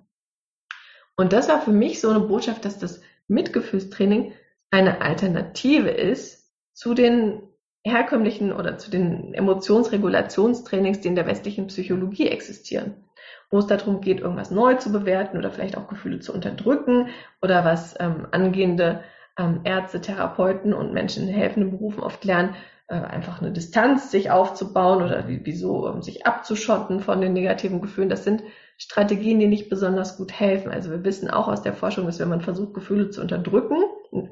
Und 1.16 1.32
das 1.32 1.48
war 1.48 1.60
für 1.60 1.72
mich 1.72 2.00
so 2.00 2.08
eine 2.08 2.20
Botschaft, 2.20 2.64
dass 2.64 2.78
das 2.78 3.02
Mitgefühlstraining 3.28 4.32
eine 4.70 5.00
Alternative 5.02 5.90
ist 5.90 6.50
zu 6.72 6.94
den 6.94 7.42
herkömmlichen 7.84 8.52
oder 8.52 8.78
zu 8.78 8.90
den 8.90 9.34
Emotionsregulationstrainings, 9.34 11.00
die 11.00 11.08
in 11.08 11.14
der 11.14 11.26
westlichen 11.26 11.66
Psychologie 11.66 12.28
existieren 12.28 13.07
wo 13.50 13.58
es 13.58 13.66
darum 13.66 14.00
geht, 14.00 14.20
irgendwas 14.20 14.50
neu 14.50 14.74
zu 14.74 14.92
bewerten 14.92 15.38
oder 15.38 15.50
vielleicht 15.50 15.76
auch 15.76 15.88
Gefühle 15.88 16.20
zu 16.20 16.32
unterdrücken 16.32 17.08
oder 17.40 17.64
was 17.64 17.94
ähm, 17.98 18.26
angehende 18.30 19.02
ähm, 19.38 19.60
Ärzte, 19.64 20.00
Therapeuten 20.00 20.74
und 20.74 20.92
Menschen 20.92 21.28
in 21.28 21.34
helfenden 21.34 21.70
Berufen 21.70 22.02
oft 22.02 22.24
lernen, 22.24 22.54
äh, 22.88 22.94
einfach 22.94 23.40
eine 23.40 23.52
Distanz 23.52 24.10
sich 24.10 24.30
aufzubauen 24.30 25.02
oder 25.02 25.28
wie, 25.28 25.44
wie 25.46 25.54
so 25.54 25.88
ähm, 25.88 26.02
sich 26.02 26.26
abzuschotten 26.26 27.00
von 27.00 27.20
den 27.20 27.32
negativen 27.32 27.80
Gefühlen. 27.80 28.10
Das 28.10 28.24
sind 28.24 28.42
Strategien, 28.76 29.40
die 29.40 29.48
nicht 29.48 29.68
besonders 29.68 30.16
gut 30.16 30.32
helfen. 30.32 30.70
Also 30.70 30.90
wir 30.90 31.04
wissen 31.04 31.30
auch 31.30 31.48
aus 31.48 31.62
der 31.62 31.74
Forschung, 31.74 32.06
dass 32.06 32.20
wenn 32.20 32.28
man 32.28 32.40
versucht, 32.40 32.74
Gefühle 32.74 33.10
zu 33.10 33.20
unterdrücken, 33.20 33.76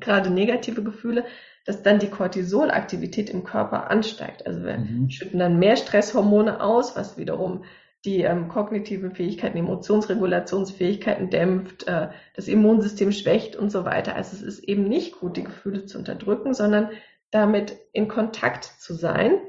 gerade 0.00 0.30
negative 0.30 0.82
Gefühle, 0.82 1.24
dass 1.64 1.82
dann 1.82 1.98
die 1.98 2.08
Cortisolaktivität 2.10 3.28
im 3.28 3.44
Körper 3.44 3.90
ansteigt. 3.90 4.46
Also 4.46 4.64
wir 4.64 4.78
mhm. 4.78 5.10
schütten 5.10 5.40
dann 5.40 5.58
mehr 5.58 5.76
Stresshormone 5.76 6.60
aus, 6.60 6.96
was 6.96 7.18
wiederum 7.18 7.64
die 8.06 8.22
ähm, 8.22 8.48
kognitiven 8.48 9.10
Fähigkeiten, 9.10 9.58
Emotionsregulationsfähigkeiten 9.58 11.28
dämpft, 11.28 11.86
äh, 11.88 12.08
das 12.34 12.48
Immunsystem 12.48 13.12
schwächt 13.12 13.56
und 13.56 13.70
so 13.70 13.84
weiter. 13.84 14.14
Also 14.14 14.36
es 14.36 14.42
ist 14.42 14.64
eben 14.64 14.84
nicht 14.88 15.18
gut, 15.18 15.36
die 15.36 15.44
Gefühle 15.44 15.84
zu 15.84 15.98
unterdrücken, 15.98 16.54
sondern 16.54 16.90
damit 17.32 17.76
in 17.92 18.06
Kontakt 18.06 18.64
zu 18.64 18.94
sein, 18.94 19.40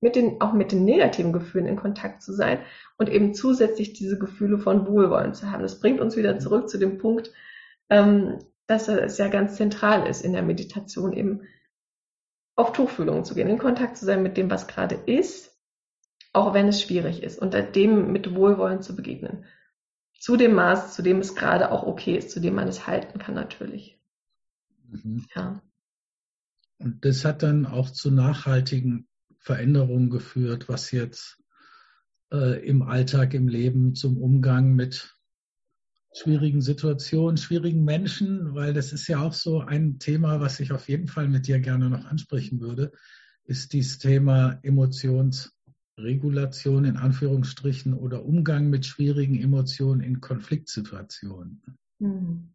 mit 0.00 0.14
den, 0.14 0.40
auch 0.40 0.52
mit 0.52 0.72
den 0.72 0.84
negativen 0.84 1.32
Gefühlen 1.32 1.66
in 1.66 1.76
Kontakt 1.76 2.22
zu 2.22 2.32
sein 2.32 2.60
und 2.96 3.08
eben 3.08 3.34
zusätzlich 3.34 3.92
diese 3.92 4.18
Gefühle 4.18 4.58
von 4.58 4.86
Wohlwollen 4.86 5.34
zu 5.34 5.50
haben. 5.50 5.62
Das 5.62 5.80
bringt 5.80 6.00
uns 6.00 6.16
wieder 6.16 6.38
zurück 6.38 6.68
zu 6.68 6.78
dem 6.78 6.98
Punkt, 6.98 7.32
ähm, 7.90 8.38
dass 8.68 8.88
es 8.88 9.18
ja 9.18 9.28
ganz 9.28 9.56
zentral 9.56 10.06
ist 10.06 10.24
in 10.24 10.32
der 10.32 10.42
Meditation 10.42 11.12
eben 11.12 11.42
auf 12.56 12.72
Tuchfühlungen 12.72 13.24
zu 13.24 13.34
gehen, 13.34 13.48
in 13.48 13.58
Kontakt 13.58 13.96
zu 13.96 14.04
sein 14.04 14.22
mit 14.22 14.36
dem, 14.36 14.50
was 14.50 14.66
gerade 14.66 14.94
ist 14.94 15.55
auch 16.36 16.52
wenn 16.52 16.68
es 16.68 16.82
schwierig 16.82 17.22
ist, 17.22 17.38
und 17.38 17.54
dem 17.74 18.12
mit 18.12 18.34
Wohlwollen 18.34 18.82
zu 18.82 18.94
begegnen. 18.94 19.46
Zu 20.18 20.36
dem 20.36 20.54
Maß, 20.54 20.94
zu 20.94 21.02
dem 21.02 21.18
es 21.18 21.34
gerade 21.34 21.72
auch 21.72 21.84
okay 21.84 22.16
ist, 22.16 22.30
zu 22.30 22.40
dem 22.40 22.54
man 22.54 22.68
es 22.68 22.86
halten 22.86 23.18
kann 23.18 23.34
natürlich. 23.34 23.98
Mhm. 24.86 25.24
Ja. 25.34 25.62
Und 26.78 27.04
das 27.06 27.24
hat 27.24 27.42
dann 27.42 27.64
auch 27.64 27.90
zu 27.90 28.10
nachhaltigen 28.10 29.08
Veränderungen 29.38 30.10
geführt, 30.10 30.68
was 30.68 30.90
jetzt 30.90 31.42
äh, 32.30 32.66
im 32.66 32.82
Alltag, 32.82 33.32
im 33.32 33.48
Leben 33.48 33.94
zum 33.94 34.18
Umgang 34.18 34.74
mit 34.74 35.14
schwierigen 36.12 36.60
Situationen, 36.60 37.38
schwierigen 37.38 37.82
Menschen, 37.82 38.54
weil 38.54 38.74
das 38.74 38.92
ist 38.92 39.06
ja 39.06 39.20
auch 39.20 39.32
so 39.32 39.60
ein 39.60 39.98
Thema, 39.98 40.40
was 40.40 40.60
ich 40.60 40.72
auf 40.72 40.88
jeden 40.88 41.08
Fall 41.08 41.28
mit 41.28 41.46
dir 41.46 41.60
gerne 41.60 41.88
noch 41.88 42.04
ansprechen 42.04 42.60
würde, 42.60 42.92
ist 43.44 43.72
dieses 43.72 43.98
Thema 43.98 44.58
Emotions- 44.62 45.55
Regulation 45.98 46.84
in 46.84 46.96
Anführungsstrichen 46.96 47.94
oder 47.94 48.24
Umgang 48.24 48.68
mit 48.68 48.86
schwierigen 48.86 49.40
Emotionen 49.40 50.00
in 50.00 50.20
Konfliktsituationen? 50.20 51.62
Hm. 52.00 52.52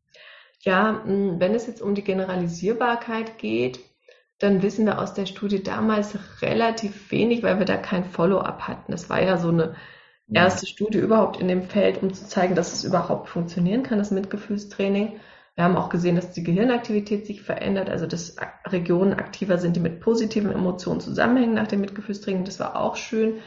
Ja, 0.60 1.01
wenn 1.06 1.56
es 1.56 1.65
jetzt 1.65 1.82
um 1.82 1.95
die 1.95 2.04
Generalisierbarkeit 2.04 3.39
geht, 3.39 3.80
dann 4.38 4.62
wissen 4.62 4.86
wir 4.86 4.99
aus 4.99 5.13
der 5.13 5.25
Studie 5.25 5.63
damals 5.63 6.17
relativ 6.41 7.12
wenig, 7.12 7.43
weil 7.43 7.60
wir 7.60 7.65
da 7.65 7.77
kein 7.77 8.06
Follow-up 8.06 8.67
hatten. 8.67 8.91
Das 8.91 9.10
war 9.10 9.21
ja 9.21 9.38
so 9.38 9.49
eine 9.49 9.75
erste. 10.32 10.67
Studie 10.67 10.99
überhaupt 10.99 11.39
in 11.39 11.47
dem 11.47 11.63
Feld, 11.63 12.01
um 12.01 12.13
zu 12.13 12.27
zeigen, 12.27 12.56
dass 12.56 12.73
es 12.73 12.84
überhaupt 12.84 13.30
funktionieren 13.30 13.84
kann, 13.84 13.99
das 13.99 14.12
Mitgefühlstraining. 14.12 15.19
Wir 15.56 15.66
haben 15.66 15.76
auch 15.76 15.90
gesehen, 15.90 16.16
dass 16.16 16.32
die 16.32 16.44
Gehirnaktivität 16.44 17.26
sich 17.26 17.42
verändert, 17.42 17.90
also 17.90 18.08
dass 18.08 18.38
Regionen 18.66 19.14
aktiver 19.14 19.58
sind, 19.58 19.76
die 19.76 19.82
mit 19.82 20.00
positiven 20.00 20.52
Emotionen 20.52 21.02
zusammenhängen 21.02 21.54
nach 21.54 21.68
dem 21.68 21.82
Mitgefühlstraining. 21.82 22.46
Das 22.46 22.60
war 22.60 22.78
auch 22.78 22.96
schön. 22.96 23.40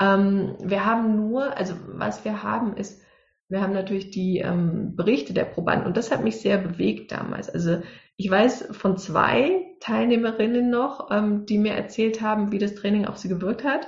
Ähm, 0.00 0.56
wir 0.60 0.86
haben 0.86 1.16
nur, 1.16 1.56
also 1.56 1.74
was 1.86 2.24
wir 2.24 2.42
haben 2.42 2.76
ist, 2.76 3.02
wir 3.48 3.60
haben 3.60 3.74
natürlich 3.74 4.10
die 4.10 4.38
ähm, 4.38 4.96
Berichte 4.96 5.34
der 5.34 5.44
Probanden 5.44 5.86
und 5.86 5.96
das 5.96 6.10
hat 6.10 6.24
mich 6.24 6.40
sehr 6.40 6.58
bewegt 6.58 7.12
damals. 7.12 7.50
Also 7.50 7.82
ich 8.16 8.30
weiß 8.30 8.68
von 8.72 8.96
zwei 8.96 9.76
Teilnehmerinnen 9.80 10.70
noch, 10.70 11.10
ähm, 11.10 11.44
die 11.46 11.58
mir 11.58 11.74
erzählt 11.74 12.22
haben, 12.22 12.52
wie 12.52 12.58
das 12.58 12.74
Training 12.74 13.04
auf 13.04 13.18
sie 13.18 13.28
gewirkt 13.28 13.64
hat. 13.64 13.86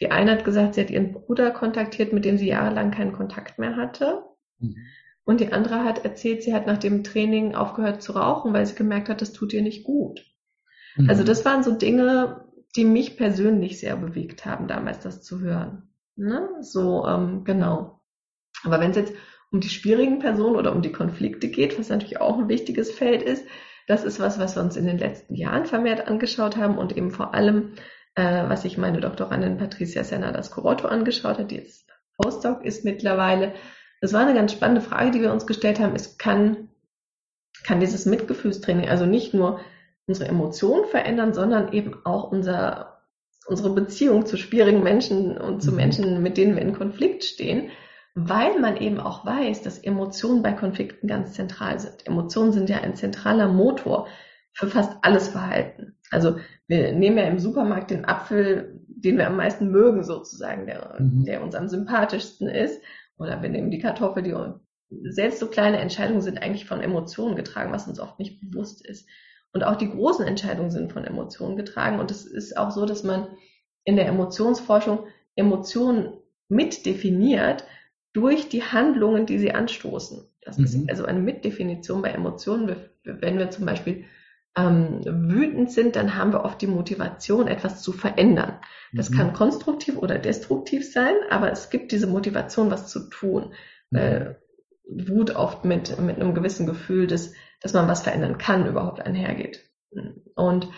Die 0.00 0.10
eine 0.10 0.32
hat 0.32 0.44
gesagt, 0.44 0.74
sie 0.74 0.82
hat 0.82 0.90
ihren 0.90 1.12
Bruder 1.12 1.50
kontaktiert, 1.50 2.12
mit 2.12 2.24
dem 2.24 2.36
sie 2.36 2.48
jahrelang 2.48 2.90
keinen 2.90 3.12
Kontakt 3.12 3.58
mehr 3.58 3.76
hatte. 3.76 4.22
Mhm. 4.58 4.76
Und 5.24 5.40
die 5.40 5.52
andere 5.52 5.84
hat 5.84 6.04
erzählt, 6.04 6.42
sie 6.42 6.54
hat 6.54 6.66
nach 6.66 6.78
dem 6.78 7.04
Training 7.04 7.54
aufgehört 7.54 8.02
zu 8.02 8.12
rauchen, 8.12 8.52
weil 8.52 8.66
sie 8.66 8.74
gemerkt 8.74 9.08
hat, 9.08 9.20
das 9.20 9.32
tut 9.32 9.52
ihr 9.52 9.62
nicht 9.62 9.84
gut. 9.84 10.24
Mhm. 10.96 11.08
Also 11.08 11.24
das 11.24 11.44
waren 11.44 11.62
so 11.62 11.72
Dinge, 11.72 12.44
die 12.76 12.84
mich 12.84 13.16
persönlich 13.16 13.78
sehr 13.78 13.96
bewegt 13.96 14.44
haben, 14.44 14.68
damals 14.68 15.00
das 15.00 15.22
zu 15.22 15.40
hören. 15.40 15.90
Ne? 16.16 16.48
So, 16.60 17.06
ähm, 17.06 17.44
genau. 17.44 18.00
Aber 18.62 18.80
wenn 18.80 18.90
es 18.90 18.96
jetzt 18.96 19.14
um 19.50 19.60
die 19.60 19.68
schwierigen 19.68 20.20
Personen 20.20 20.56
oder 20.56 20.72
um 20.72 20.82
die 20.82 20.92
Konflikte 20.92 21.48
geht, 21.48 21.78
was 21.78 21.88
natürlich 21.88 22.20
auch 22.20 22.38
ein 22.38 22.48
wichtiges 22.48 22.90
Feld 22.90 23.22
ist, 23.22 23.44
das 23.88 24.04
ist 24.04 24.20
was, 24.20 24.38
was 24.38 24.56
wir 24.56 24.62
uns 24.62 24.76
in 24.76 24.86
den 24.86 24.98
letzten 24.98 25.34
Jahren 25.34 25.66
vermehrt 25.66 26.06
angeschaut 26.06 26.56
haben 26.56 26.78
und 26.78 26.96
eben 26.96 27.10
vor 27.10 27.34
allem, 27.34 27.72
äh, 28.14 28.48
was 28.48 28.62
sich 28.62 28.78
meine 28.78 29.00
Doktorandin 29.00 29.58
Patricia 29.58 30.04
Senna 30.04 30.30
das 30.30 30.50
Corotto 30.50 30.86
angeschaut 30.86 31.38
hat, 31.38 31.50
die 31.50 31.56
jetzt 31.56 31.90
Postdoc 32.16 32.64
ist 32.64 32.84
mittlerweile, 32.84 33.54
das 34.00 34.12
war 34.12 34.20
eine 34.20 34.34
ganz 34.34 34.52
spannende 34.52 34.80
Frage, 34.80 35.10
die 35.10 35.20
wir 35.20 35.32
uns 35.32 35.46
gestellt 35.46 35.78
haben. 35.78 35.94
Es 35.94 36.18
kann 36.18 36.68
kann 37.64 37.80
dieses 37.80 38.06
Mitgefühlstraining 38.06 38.88
also 38.88 39.06
nicht 39.06 39.34
nur 39.34 39.60
unsere 40.06 40.28
Emotionen 40.28 40.86
verändern, 40.86 41.32
sondern 41.34 41.72
eben 41.72 41.94
auch 42.04 42.30
unser, 42.30 43.02
unsere 43.46 43.70
Beziehung 43.70 44.26
zu 44.26 44.36
schwierigen 44.36 44.82
Menschen 44.82 45.38
und 45.38 45.62
zu 45.62 45.70
mhm. 45.70 45.76
Menschen, 45.76 46.22
mit 46.22 46.36
denen 46.36 46.56
wir 46.56 46.62
in 46.62 46.74
Konflikt 46.74 47.24
stehen, 47.24 47.70
weil 48.14 48.58
man 48.58 48.76
eben 48.76 48.98
auch 48.98 49.24
weiß, 49.24 49.62
dass 49.62 49.78
Emotionen 49.78 50.42
bei 50.42 50.52
Konflikten 50.52 51.06
ganz 51.06 51.34
zentral 51.34 51.78
sind. 51.78 52.06
Emotionen 52.06 52.52
sind 52.52 52.68
ja 52.68 52.78
ein 52.78 52.96
zentraler 52.96 53.48
Motor 53.48 54.08
für 54.52 54.66
fast 54.66 54.98
alles 55.02 55.28
Verhalten. 55.28 55.96
Also 56.10 56.38
wir 56.66 56.92
nehmen 56.92 57.18
ja 57.18 57.24
im 57.24 57.38
Supermarkt 57.38 57.92
den 57.92 58.04
Apfel, 58.04 58.80
den 58.88 59.16
wir 59.16 59.28
am 59.28 59.36
meisten 59.36 59.70
mögen 59.70 60.02
sozusagen, 60.02 60.66
der, 60.66 60.96
mhm. 60.98 61.24
der 61.24 61.42
uns 61.42 61.54
am 61.54 61.68
sympathischsten 61.68 62.48
ist, 62.48 62.82
oder 63.20 63.42
wir 63.42 63.50
nehmen 63.50 63.70
die 63.70 63.78
Kartoffel, 63.78 64.22
die 64.22 64.34
selbst 65.10 65.38
so 65.38 65.46
kleine 65.46 65.78
Entscheidungen 65.78 66.22
sind 66.22 66.42
eigentlich 66.42 66.64
von 66.64 66.80
Emotionen 66.80 67.36
getragen, 67.36 67.70
was 67.70 67.86
uns 67.86 68.00
oft 68.00 68.18
nicht 68.18 68.40
bewusst 68.40 68.84
ist. 68.84 69.08
Und 69.52 69.62
auch 69.62 69.76
die 69.76 69.90
großen 69.90 70.26
Entscheidungen 70.26 70.70
sind 70.70 70.92
von 70.92 71.04
Emotionen 71.04 71.56
getragen. 71.56 72.00
Und 72.00 72.10
es 72.10 72.24
ist 72.24 72.56
auch 72.56 72.70
so, 72.70 72.86
dass 72.86 73.04
man 73.04 73.28
in 73.84 73.96
der 73.96 74.06
Emotionsforschung 74.06 75.00
Emotionen 75.36 76.14
mitdefiniert 76.48 77.64
durch 78.12 78.48
die 78.48 78.62
Handlungen, 78.62 79.26
die 79.26 79.38
sie 79.38 79.52
anstoßen. 79.52 80.24
Das 80.40 80.58
mhm. 80.58 80.64
ist 80.64 80.90
also 80.90 81.04
eine 81.04 81.20
Mitdefinition 81.20 82.02
bei 82.02 82.10
Emotionen. 82.10 82.74
Wenn 83.04 83.38
wir 83.38 83.50
zum 83.50 83.66
Beispiel 83.66 84.04
ähm, 84.56 85.00
wütend 85.04 85.70
sind, 85.70 85.96
dann 85.96 86.16
haben 86.16 86.32
wir 86.32 86.44
oft 86.44 86.60
die 86.60 86.66
Motivation, 86.66 87.46
etwas 87.46 87.82
zu 87.82 87.92
verändern. 87.92 88.58
Das 88.92 89.10
mhm. 89.10 89.16
kann 89.16 89.32
konstruktiv 89.32 89.96
oder 89.96 90.18
destruktiv 90.18 90.90
sein, 90.92 91.14
aber 91.30 91.52
es 91.52 91.70
gibt 91.70 91.92
diese 91.92 92.06
Motivation, 92.06 92.70
was 92.70 92.88
zu 92.88 93.08
tun. 93.08 93.52
Mhm. 93.90 93.98
Äh, 93.98 94.34
Wut 94.92 95.36
oft 95.36 95.64
mit, 95.64 96.00
mit 96.00 96.16
einem 96.16 96.34
gewissen 96.34 96.66
Gefühl, 96.66 97.06
dass, 97.06 97.32
dass 97.60 97.74
man 97.74 97.86
was 97.86 98.02
verändern 98.02 98.38
kann, 98.38 98.66
überhaupt 98.66 99.00
einhergeht. 99.00 99.70
Und 100.34 100.68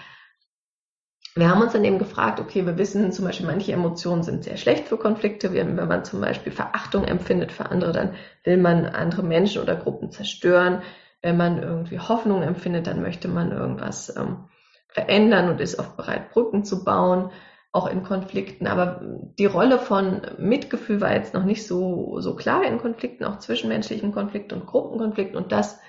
wir 1.35 1.49
haben 1.49 1.63
uns 1.63 1.73
dann 1.73 1.85
eben 1.85 1.99
gefragt, 1.99 2.41
okay, 2.41 2.67
wir 2.67 2.77
wissen 2.77 3.11
zum 3.11 3.25
Beispiel, 3.25 3.47
manche 3.47 3.73
Emotionen 3.73 4.23
sind 4.23 4.45
sehr 4.45 4.59
schlecht 4.59 4.89
für 4.89 4.99
Konflikte. 4.99 5.55
Wenn 5.55 5.75
man 5.75 6.05
zum 6.05 6.21
Beispiel 6.21 6.53
Verachtung 6.53 7.05
empfindet 7.05 7.53
für 7.53 7.71
andere, 7.71 7.93
dann 7.93 8.15
will 8.45 8.59
man 8.59 8.85
andere 8.85 9.23
Menschen 9.23 9.63
oder 9.63 9.77
Gruppen 9.77 10.11
zerstören. 10.11 10.83
Wenn 11.23 11.37
man 11.37 11.63
irgendwie 11.63 11.99
Hoffnung 11.99 12.43
empfindet, 12.43 12.87
dann 12.87 13.01
möchte 13.01 13.29
man 13.29 13.53
irgendwas 13.53 14.15
ähm, 14.17 14.49
verändern 14.89 15.49
und 15.49 15.61
ist 15.61 15.79
oft 15.79 15.97
bereit, 15.97 16.33
Brücken 16.33 16.65
zu 16.65 16.85
bauen 16.85 17.31
auch 17.73 17.87
in 17.87 18.03
Konflikten. 18.03 18.67
Aber 18.67 19.01
die 19.39 19.47
Rolle 19.47 19.79
von 19.79 20.21
Mitgefühl 20.39 21.01
war 21.01 21.15
jetzt 21.15 21.35
noch 21.35 21.45
nicht 21.45 21.67
so, 21.67 22.21
so 22.21 22.37
klar 22.37 22.65
in 22.65 22.79
Konflikten, 22.79 23.25
auch 23.25 23.39
zwischenmenschlichen 23.39 24.13
Konflikten 24.13 24.61
und 24.61 24.67
Gruppenkonflikten. 24.67 25.37
Und 25.37 25.53
das 25.53 25.81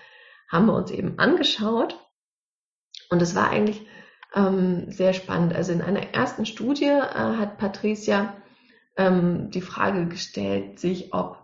haben 0.49 0.65
wir 0.67 0.75
uns 0.75 0.91
eben 0.91 1.19
angeschaut. 1.19 1.99
Und 3.09 3.21
es 3.21 3.35
war 3.35 3.49
eigentlich 3.49 3.85
ähm, 4.33 4.89
sehr 4.89 5.13
spannend. 5.13 5.53
Also 5.53 5.73
in 5.73 5.81
einer 5.81 6.13
ersten 6.13 6.45
Studie 6.45 6.85
äh, 6.85 7.01
hat 7.01 7.57
Patricia 7.57 8.33
ähm, 8.95 9.49
die 9.51 9.61
Frage 9.61 10.07
gestellt, 10.07 10.79
sich 10.79 11.13
ob 11.13 11.42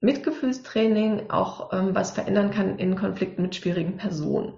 Mitgefühlstraining 0.00 1.30
auch 1.30 1.72
ähm, 1.72 1.94
was 1.94 2.12
verändern 2.12 2.50
kann 2.50 2.78
in 2.78 2.96
Konflikten 2.96 3.42
mit 3.42 3.54
schwierigen 3.54 3.96
Personen. 3.96 4.54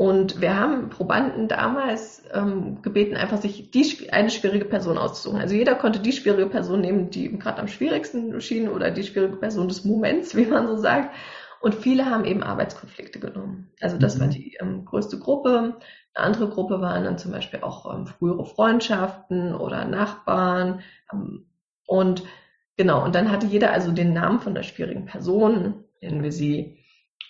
Und 0.00 0.40
wir 0.40 0.58
haben 0.58 0.88
Probanden 0.88 1.46
damals 1.46 2.22
ähm, 2.32 2.80
gebeten, 2.80 3.16
einfach 3.16 3.36
sich 3.36 3.70
die, 3.70 4.10
eine 4.10 4.30
schwierige 4.30 4.64
Person 4.64 4.96
auszusuchen. 4.96 5.40
Also 5.40 5.54
jeder 5.54 5.74
konnte 5.74 5.98
die 5.98 6.12
schwierige 6.12 6.48
Person 6.48 6.80
nehmen, 6.80 7.10
die 7.10 7.26
ihm 7.26 7.38
gerade 7.38 7.60
am 7.60 7.68
schwierigsten 7.68 8.40
schien 8.40 8.70
oder 8.70 8.90
die 8.90 9.02
schwierige 9.02 9.36
Person 9.36 9.68
des 9.68 9.84
Moments, 9.84 10.34
wie 10.36 10.46
man 10.46 10.68
so 10.68 10.78
sagt. 10.78 11.14
Und 11.60 11.74
viele 11.74 12.06
haben 12.06 12.24
eben 12.24 12.42
Arbeitskonflikte 12.42 13.20
genommen. 13.20 13.70
Also 13.80 13.98
das 13.98 14.16
mhm. 14.16 14.20
war 14.20 14.28
die 14.28 14.56
ähm, 14.60 14.86
größte 14.86 15.18
Gruppe. 15.18 15.76
Eine 16.14 16.26
andere 16.26 16.48
Gruppe 16.48 16.80
waren 16.80 17.04
dann 17.04 17.18
zum 17.18 17.32
Beispiel 17.32 17.60
auch 17.60 17.94
ähm, 17.94 18.06
frühere 18.06 18.46
Freundschaften 18.46 19.54
oder 19.54 19.84
Nachbarn. 19.84 20.80
Ähm, 21.12 21.44
und 21.86 22.22
genau, 22.80 23.04
und 23.04 23.14
dann 23.14 23.30
hatte 23.30 23.46
jeder 23.46 23.74
also 23.74 23.92
den 23.92 24.14
Namen 24.14 24.40
von 24.40 24.54
der 24.54 24.62
schwierigen 24.62 25.04
Person, 25.04 25.84
nennen 26.00 26.22
wir 26.22 26.32
sie 26.32 26.78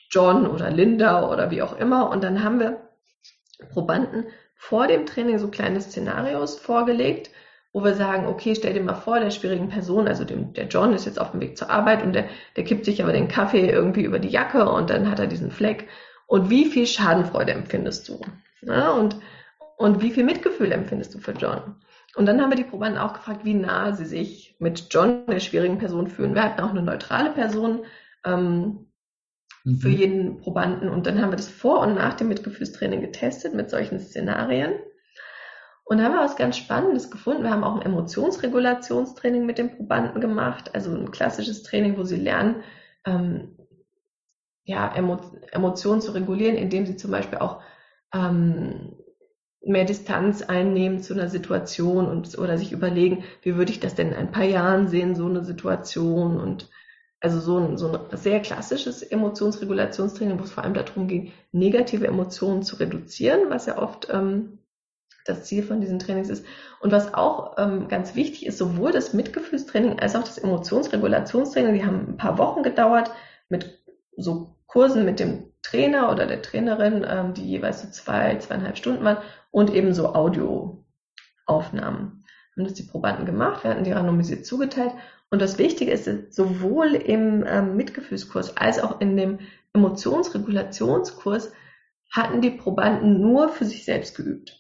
John 0.09 0.47
oder 0.47 0.71
Linda 0.71 1.29
oder 1.29 1.51
wie 1.51 1.61
auch 1.61 1.77
immer. 1.77 2.09
Und 2.09 2.23
dann 2.23 2.45
haben 2.45 2.61
wir 2.61 2.89
Probanden 3.73 4.27
vor 4.55 4.87
dem 4.87 5.07
Training 5.07 5.41
so 5.41 5.49
kleine 5.49 5.81
Szenarios 5.81 6.57
vorgelegt, 6.57 7.33
wo 7.73 7.83
wir 7.83 7.95
sagen, 7.95 8.29
okay, 8.29 8.55
stell 8.55 8.75
dir 8.75 8.81
mal 8.81 8.95
vor, 8.95 9.19
der 9.19 9.33
schwierigen 9.33 9.71
Person, 9.71 10.07
also 10.07 10.23
dem, 10.23 10.53
der 10.53 10.69
John 10.69 10.93
ist 10.93 11.05
jetzt 11.05 11.21
auf 11.21 11.33
dem 11.33 11.41
Weg 11.41 11.59
zur 11.59 11.69
Arbeit 11.69 12.05
und 12.05 12.13
der, 12.13 12.27
der 12.55 12.63
kippt 12.63 12.85
sich 12.85 13.03
aber 13.03 13.13
den 13.13 13.27
Kaffee 13.27 13.69
irgendwie 13.69 14.05
über 14.05 14.21
die 14.21 14.29
Jacke 14.29 14.71
und 14.71 14.89
dann 14.89 15.11
hat 15.11 15.19
er 15.19 15.27
diesen 15.27 15.51
Fleck. 15.51 15.89
Und 16.29 16.49
wie 16.49 16.67
viel 16.67 16.87
Schadenfreude 16.87 17.51
empfindest 17.51 18.09
du? 18.09 18.21
Ja, 18.63 18.93
und, 18.93 19.17
und 19.79 20.01
wie 20.01 20.13
viel 20.13 20.23
Mitgefühl 20.23 20.71
empfindest 20.71 21.13
du 21.13 21.19
für 21.19 21.33
John? 21.33 21.75
Und 22.17 22.27
dann 22.27 22.41
haben 22.41 22.51
wir 22.51 22.57
die 22.57 22.65
Probanden 22.65 23.01
auch 23.01 23.13
gefragt, 23.13 23.45
wie 23.45 23.55
nah 23.55 23.93
sie 23.93 24.05
sich 24.05 24.57
mit 24.59 24.89
John, 24.91 25.27
der 25.27 25.41
schwierigen 25.41 25.79
Person, 25.79 26.09
fühlen. 26.09 26.35
Wir 26.35 26.43
hatten 26.43 26.61
auch 26.61 26.71
eine 26.71 26.83
neutrale 26.83 27.31
Person, 27.31 27.85
ähm, 28.25 28.87
mhm. 29.65 29.77
für 29.79 29.89
jeden 29.89 30.39
Probanden. 30.39 30.89
Und 30.89 31.07
dann 31.07 31.21
haben 31.21 31.31
wir 31.31 31.37
das 31.37 31.49
vor 31.49 31.81
und 31.81 31.95
nach 31.95 32.15
dem 32.15 32.29
Mitgefühlstraining 32.29 33.01
getestet 33.01 33.55
mit 33.55 33.71
solchen 33.71 34.01
Szenarien. 34.01 34.73
Und 35.85 35.99
da 35.99 36.05
haben 36.05 36.15
wir 36.15 36.21
was 36.21 36.37
ganz 36.37 36.57
Spannendes 36.57 37.11
gefunden. 37.11 37.43
Wir 37.43 37.51
haben 37.51 37.65
auch 37.65 37.77
ein 37.77 37.83
Emotionsregulationstraining 37.83 39.45
mit 39.45 39.59
den 39.59 39.77
Probanden 39.77 40.21
gemacht, 40.21 40.75
also 40.75 40.95
ein 40.95 41.11
klassisches 41.11 41.63
Training, 41.65 41.97
wo 41.97 42.05
sie 42.05 42.17
lernen, 42.17 42.63
ähm, 43.05 43.57
ja, 44.65 44.95
Emo 44.95 45.19
Emotionen 45.51 46.01
zu 46.01 46.13
regulieren, 46.13 46.57
indem 46.57 46.87
sie 46.87 46.97
zum 46.97 47.11
Beispiel 47.11 47.39
auch 47.39 47.61
ähm, 48.15 49.00
mehr 49.63 49.85
Distanz 49.85 50.43
einnehmen 50.43 51.01
zu 51.01 51.15
einer 51.15 51.29
Situation 51.29 52.07
und 52.07 52.39
oder 52.39 52.57
sich 52.57 52.73
überlegen, 52.73 53.25
wie 53.43 53.57
würde 53.57 53.73
ich 53.73 53.81
das 53.81 53.95
denn 53.95 54.09
in 54.09 54.15
ein 54.15 54.33
paar 54.33 54.45
Jahren 54.45 54.89
sehen, 54.89 55.15
so 55.15 55.27
eine 55.27 55.45
Situation 55.45 56.41
und 56.41 56.69
also 57.21 57.39
so 57.39 57.59
ein, 57.59 57.77
so 57.77 57.93
ein 57.93 58.17
sehr 58.17 58.41
klassisches 58.41 59.03
Emotionsregulationstraining, 59.03 60.39
wo 60.39 60.45
es 60.45 60.53
vor 60.53 60.65
allem 60.65 60.73
darum 60.73 61.07
ging, 61.07 61.33
negative 61.53 62.07
Emotionen 62.07 62.63
zu 62.63 62.77
reduzieren, 62.77 63.51
was 63.51 63.67
ja 63.67 63.77
oft 63.77 64.09
ähm, 64.11 64.59
das 65.27 65.45
Ziel 65.45 65.63
von 65.63 65.83
diesen 65.83 65.99
Trainings 65.99 66.31
ist. 66.31 66.47
Und 66.81 66.93
was 66.93 67.13
auch 67.13 67.59
ähm, 67.59 67.89
ganz 67.89 68.15
wichtig 68.15 68.47
ist, 68.47 68.57
sowohl 68.57 68.91
das 68.91 69.13
Mitgefühlstraining 69.13 69.99
als 69.99 70.17
auch 70.17 70.25
das 70.25 70.39
Emotionsregulationstraining, 70.39 71.75
die 71.75 71.85
haben 71.85 72.09
ein 72.09 72.17
paar 72.17 72.39
Wochen 72.39 72.63
gedauert 72.63 73.11
mit 73.51 73.79
so 74.17 74.57
Kursen 74.67 75.05
mit 75.05 75.21
dem 75.21 75.53
Trainer 75.63 76.11
oder 76.11 76.27
der 76.27 76.41
Trainerin, 76.41 77.05
ähm, 77.07 77.35
die 77.35 77.47
jeweils 77.47 77.83
so 77.83 77.91
zwei, 77.91 78.37
zweieinhalb 78.37 78.79
Stunden 78.79 79.05
waren 79.05 79.19
und 79.51 79.73
eben 79.73 79.95
so 79.95 80.15
Audioaufnahmen. 80.15 82.25
Haben 82.57 82.65
das 82.65 82.75
die 82.75 82.83
Probanden 82.83 83.27
gemacht, 83.27 83.65
wir 83.65 83.71
hatten 83.71 83.85
die 83.85 83.93
randomisiert 83.93 84.45
zugeteilt 84.45 84.93
und 85.31 85.41
das 85.41 85.59
Wichtige 85.59 85.93
ist, 85.93 86.35
sowohl 86.35 86.95
im 86.95 87.45
ähm, 87.47 87.77
Mitgefühlskurs 87.77 88.57
als 88.57 88.81
auch 88.81 89.01
in 89.01 89.17
dem 89.17 89.39
Emotionsregulationskurs 89.73 91.53
hatten 92.11 92.41
die 92.41 92.51
Probanden 92.51 93.21
nur 93.21 93.49
für 93.49 93.65
sich 93.65 93.85
selbst 93.85 94.17
geübt. 94.17 94.59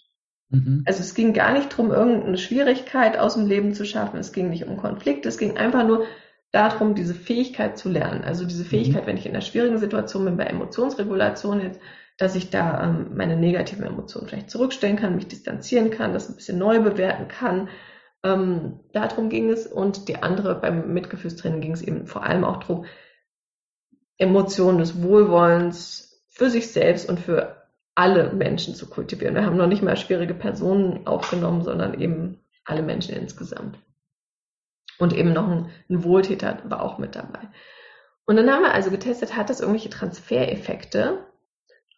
Mhm. 0.50 0.84
Also 0.86 1.00
es 1.00 1.14
ging 1.14 1.32
gar 1.32 1.52
nicht 1.52 1.72
darum, 1.72 1.90
irgendeine 1.90 2.38
Schwierigkeit 2.38 3.18
aus 3.18 3.34
dem 3.34 3.46
Leben 3.46 3.74
zu 3.74 3.84
schaffen. 3.84 4.18
Es 4.18 4.32
ging 4.32 4.50
nicht 4.50 4.66
um 4.66 4.76
Konflikte. 4.76 5.28
Es 5.28 5.38
ging 5.38 5.56
einfach 5.56 5.86
nur 5.86 6.06
darum, 6.52 6.94
diese 6.94 7.14
Fähigkeit 7.14 7.76
zu 7.76 7.88
lernen. 7.88 8.22
Also 8.22 8.44
diese 8.44 8.62
mhm. 8.62 8.68
Fähigkeit, 8.68 9.02
mhm. 9.02 9.06
wenn 9.08 9.16
ich 9.16 9.26
in 9.26 9.32
einer 9.32 9.40
schwierigen 9.40 9.78
Situation 9.78 10.24
bin, 10.24 10.36
bei 10.36 10.44
Emotionsregulation 10.44 11.60
jetzt, 11.60 11.80
dass 12.20 12.34
ich 12.34 12.50
da 12.50 12.84
ähm, 12.84 13.16
meine 13.16 13.34
negativen 13.34 13.82
Emotionen 13.82 14.28
vielleicht 14.28 14.50
zurückstellen 14.50 14.96
kann, 14.96 15.16
mich 15.16 15.28
distanzieren 15.28 15.90
kann, 15.90 16.12
das 16.12 16.28
ein 16.28 16.36
bisschen 16.36 16.58
neu 16.58 16.78
bewerten 16.80 17.28
kann, 17.28 17.70
ähm, 18.22 18.80
darum 18.92 19.30
ging 19.30 19.48
es 19.48 19.66
und 19.66 20.06
die 20.06 20.22
andere 20.22 20.54
beim 20.54 20.92
Mitgefühlstraining 20.92 21.62
ging 21.62 21.72
es 21.72 21.80
eben 21.80 22.06
vor 22.06 22.22
allem 22.22 22.44
auch 22.44 22.58
darum, 22.58 22.84
Emotionen 24.18 24.76
des 24.76 25.02
Wohlwollens 25.02 26.22
für 26.28 26.50
sich 26.50 26.70
selbst 26.70 27.08
und 27.08 27.18
für 27.18 27.56
alle 27.94 28.34
Menschen 28.34 28.74
zu 28.74 28.86
kultivieren. 28.86 29.34
Wir 29.34 29.46
haben 29.46 29.56
noch 29.56 29.66
nicht 29.66 29.82
mal 29.82 29.96
schwierige 29.96 30.34
Personen 30.34 31.06
aufgenommen, 31.06 31.62
sondern 31.62 31.98
eben 31.98 32.44
alle 32.66 32.82
Menschen 32.82 33.16
insgesamt. 33.16 33.78
Und 34.98 35.14
eben 35.14 35.32
noch 35.32 35.48
ein, 35.48 35.70
ein 35.88 36.04
Wohltäter 36.04 36.58
war 36.64 36.82
auch 36.82 36.98
mit 36.98 37.16
dabei. 37.16 37.48
Und 38.26 38.36
dann 38.36 38.50
haben 38.50 38.62
wir 38.62 38.74
also 38.74 38.90
getestet, 38.90 39.36
hat 39.38 39.48
das 39.48 39.60
irgendwelche 39.60 39.88
Transfereffekte 39.88 41.29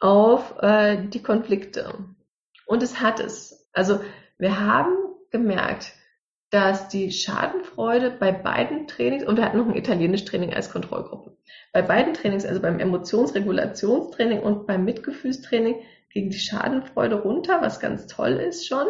auf 0.02 0.56
äh, 0.60 1.06
die 1.08 1.22
Konflikte? 1.22 1.94
Und 2.66 2.82
es 2.82 3.00
hat 3.00 3.20
es. 3.20 3.68
Also 3.72 4.00
wir 4.36 4.60
haben 4.60 4.96
gemerkt, 5.30 5.92
dass 6.50 6.88
die 6.88 7.10
Schadenfreude 7.10 8.10
bei 8.10 8.32
beiden 8.32 8.86
Trainings, 8.86 9.24
und 9.24 9.36
wir 9.36 9.44
hatten 9.44 9.56
noch 9.56 9.68
ein 9.68 9.76
italienisches 9.76 10.26
Training 10.26 10.52
als 10.52 10.70
Kontrollgruppe, 10.70 11.36
bei 11.72 11.80
beiden 11.80 12.12
Trainings, 12.12 12.44
also 12.44 12.60
beim 12.60 12.78
Emotionsregulationstraining 12.78 14.40
und 14.40 14.66
beim 14.66 14.84
Mitgefühlstraining, 14.84 15.76
ging 16.10 16.28
die 16.28 16.38
Schadenfreude 16.38 17.22
runter, 17.22 17.62
was 17.62 17.80
ganz 17.80 18.06
toll 18.06 18.32
ist 18.32 18.66
schon. 18.66 18.86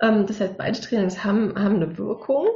Ähm, 0.00 0.26
das 0.26 0.40
heißt, 0.40 0.56
beide 0.56 0.80
Trainings 0.80 1.24
haben, 1.24 1.54
haben 1.56 1.76
eine 1.76 1.98
Wirkung. 1.98 2.46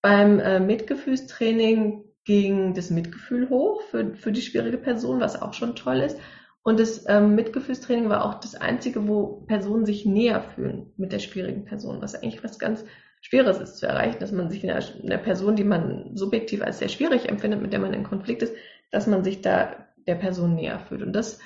Beim 0.00 0.38
äh, 0.38 0.60
Mitgefühlstraining 0.60 2.04
ging 2.24 2.72
das 2.72 2.90
Mitgefühl 2.90 3.50
hoch 3.50 3.82
für, 3.90 4.14
für 4.14 4.32
die 4.32 4.40
schwierige 4.40 4.78
Person, 4.78 5.20
was 5.20 5.40
auch 5.40 5.52
schon 5.52 5.76
toll 5.76 6.00
ist. 6.00 6.18
Und 6.64 6.80
das 6.80 7.04
ähm, 7.08 7.34
Mitgefühlstraining 7.34 8.08
war 8.08 8.24
auch 8.24 8.40
das 8.40 8.54
einzige, 8.54 9.06
wo 9.06 9.44
Personen 9.46 9.84
sich 9.84 10.06
näher 10.06 10.40
fühlen 10.40 10.92
mit 10.96 11.12
der 11.12 11.18
schwierigen 11.18 11.66
Person, 11.66 12.00
was 12.00 12.14
eigentlich 12.14 12.42
was 12.42 12.58
ganz 12.58 12.84
Schweres 13.20 13.60
ist 13.60 13.76
zu 13.76 13.86
erreichen, 13.86 14.18
dass 14.18 14.32
man 14.32 14.50
sich 14.50 14.64
in 14.64 14.70
einer, 14.70 14.84
in 15.02 15.12
einer 15.12 15.22
Person, 15.22 15.56
die 15.56 15.64
man 15.64 16.16
subjektiv 16.16 16.62
als 16.62 16.78
sehr 16.78 16.88
schwierig 16.88 17.28
empfindet, 17.28 17.60
mit 17.60 17.72
der 17.72 17.80
man 17.80 17.92
in 17.92 18.02
Konflikt 18.02 18.42
ist, 18.42 18.54
dass 18.90 19.06
man 19.06 19.24
sich 19.24 19.42
da 19.42 19.76
der 20.06 20.14
Person 20.14 20.54
näher 20.54 20.78
fühlt. 20.78 21.02
Und 21.02 21.12
das 21.12 21.38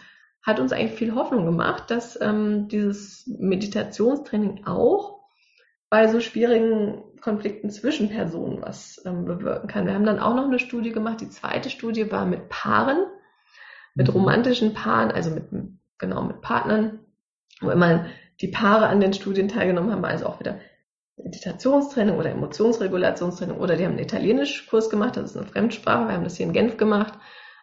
hat 0.42 0.60
uns 0.60 0.72
eigentlich 0.72 0.98
viel 0.98 1.14
Hoffnung 1.14 1.44
gemacht, 1.46 1.90
dass 1.90 2.20
ähm, 2.20 2.68
dieses 2.68 3.26
Meditationstraining 3.26 4.66
auch 4.66 5.20
bei 5.90 6.06
so 6.06 6.20
schwierigen 6.20 7.02
Konflikten 7.20 7.70
zwischen 7.70 8.08
Personen 8.08 8.62
was 8.62 9.02
ähm, 9.04 9.24
bewirken 9.24 9.68
kann. 9.68 9.86
Wir 9.86 9.94
haben 9.94 10.06
dann 10.06 10.20
auch 10.20 10.34
noch 10.34 10.46
eine 10.46 10.60
Studie 10.60 10.92
gemacht. 10.92 11.20
Die 11.20 11.30
zweite 11.30 11.70
Studie 11.70 12.10
war 12.12 12.24
mit 12.24 12.48
Paaren, 12.48 12.98
mit 13.98 14.08
mhm. 14.08 14.14
romantischen 14.14 14.72
Paaren, 14.72 15.10
also 15.10 15.30
mit, 15.30 15.44
genau, 15.98 16.22
mit 16.22 16.40
Partnern, 16.40 17.00
wo 17.60 17.70
immer 17.70 18.06
die 18.40 18.48
Paare 18.48 18.86
an 18.86 19.00
den 19.00 19.12
Studien 19.12 19.48
teilgenommen 19.48 19.90
haben, 19.90 20.04
also 20.04 20.26
auch 20.26 20.38
wieder 20.38 20.60
Meditationstraining 21.16 22.16
oder 22.16 22.30
Emotionsregulationstraining 22.30 23.56
oder 23.56 23.74
die 23.74 23.84
haben 23.84 23.92
einen 23.92 24.04
Italienischkurs 24.04 24.88
gemacht, 24.88 25.16
das 25.16 25.32
ist 25.32 25.36
eine 25.36 25.46
Fremdsprache, 25.46 26.06
wir 26.06 26.14
haben 26.14 26.22
das 26.22 26.36
hier 26.36 26.46
in 26.46 26.52
Genf 26.52 26.76
gemacht. 26.76 27.14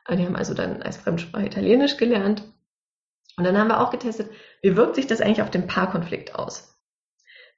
Die 0.07 0.23
haben 0.23 0.35
also 0.35 0.53
dann 0.53 0.83
als 0.83 0.97
Fremdsprache 0.97 1.47
Italienisch 1.47 1.97
gelernt. 1.97 2.43
Und 3.37 3.43
dann 3.43 3.57
haben 3.57 3.69
wir 3.69 3.81
auch 3.81 3.89
getestet, 3.89 4.29
wie 4.61 4.75
wirkt 4.75 4.95
sich 4.95 5.07
das 5.07 5.19
eigentlich 5.19 5.41
auf 5.41 5.49
den 5.49 5.65
Paarkonflikt 5.65 6.35
aus? 6.35 6.79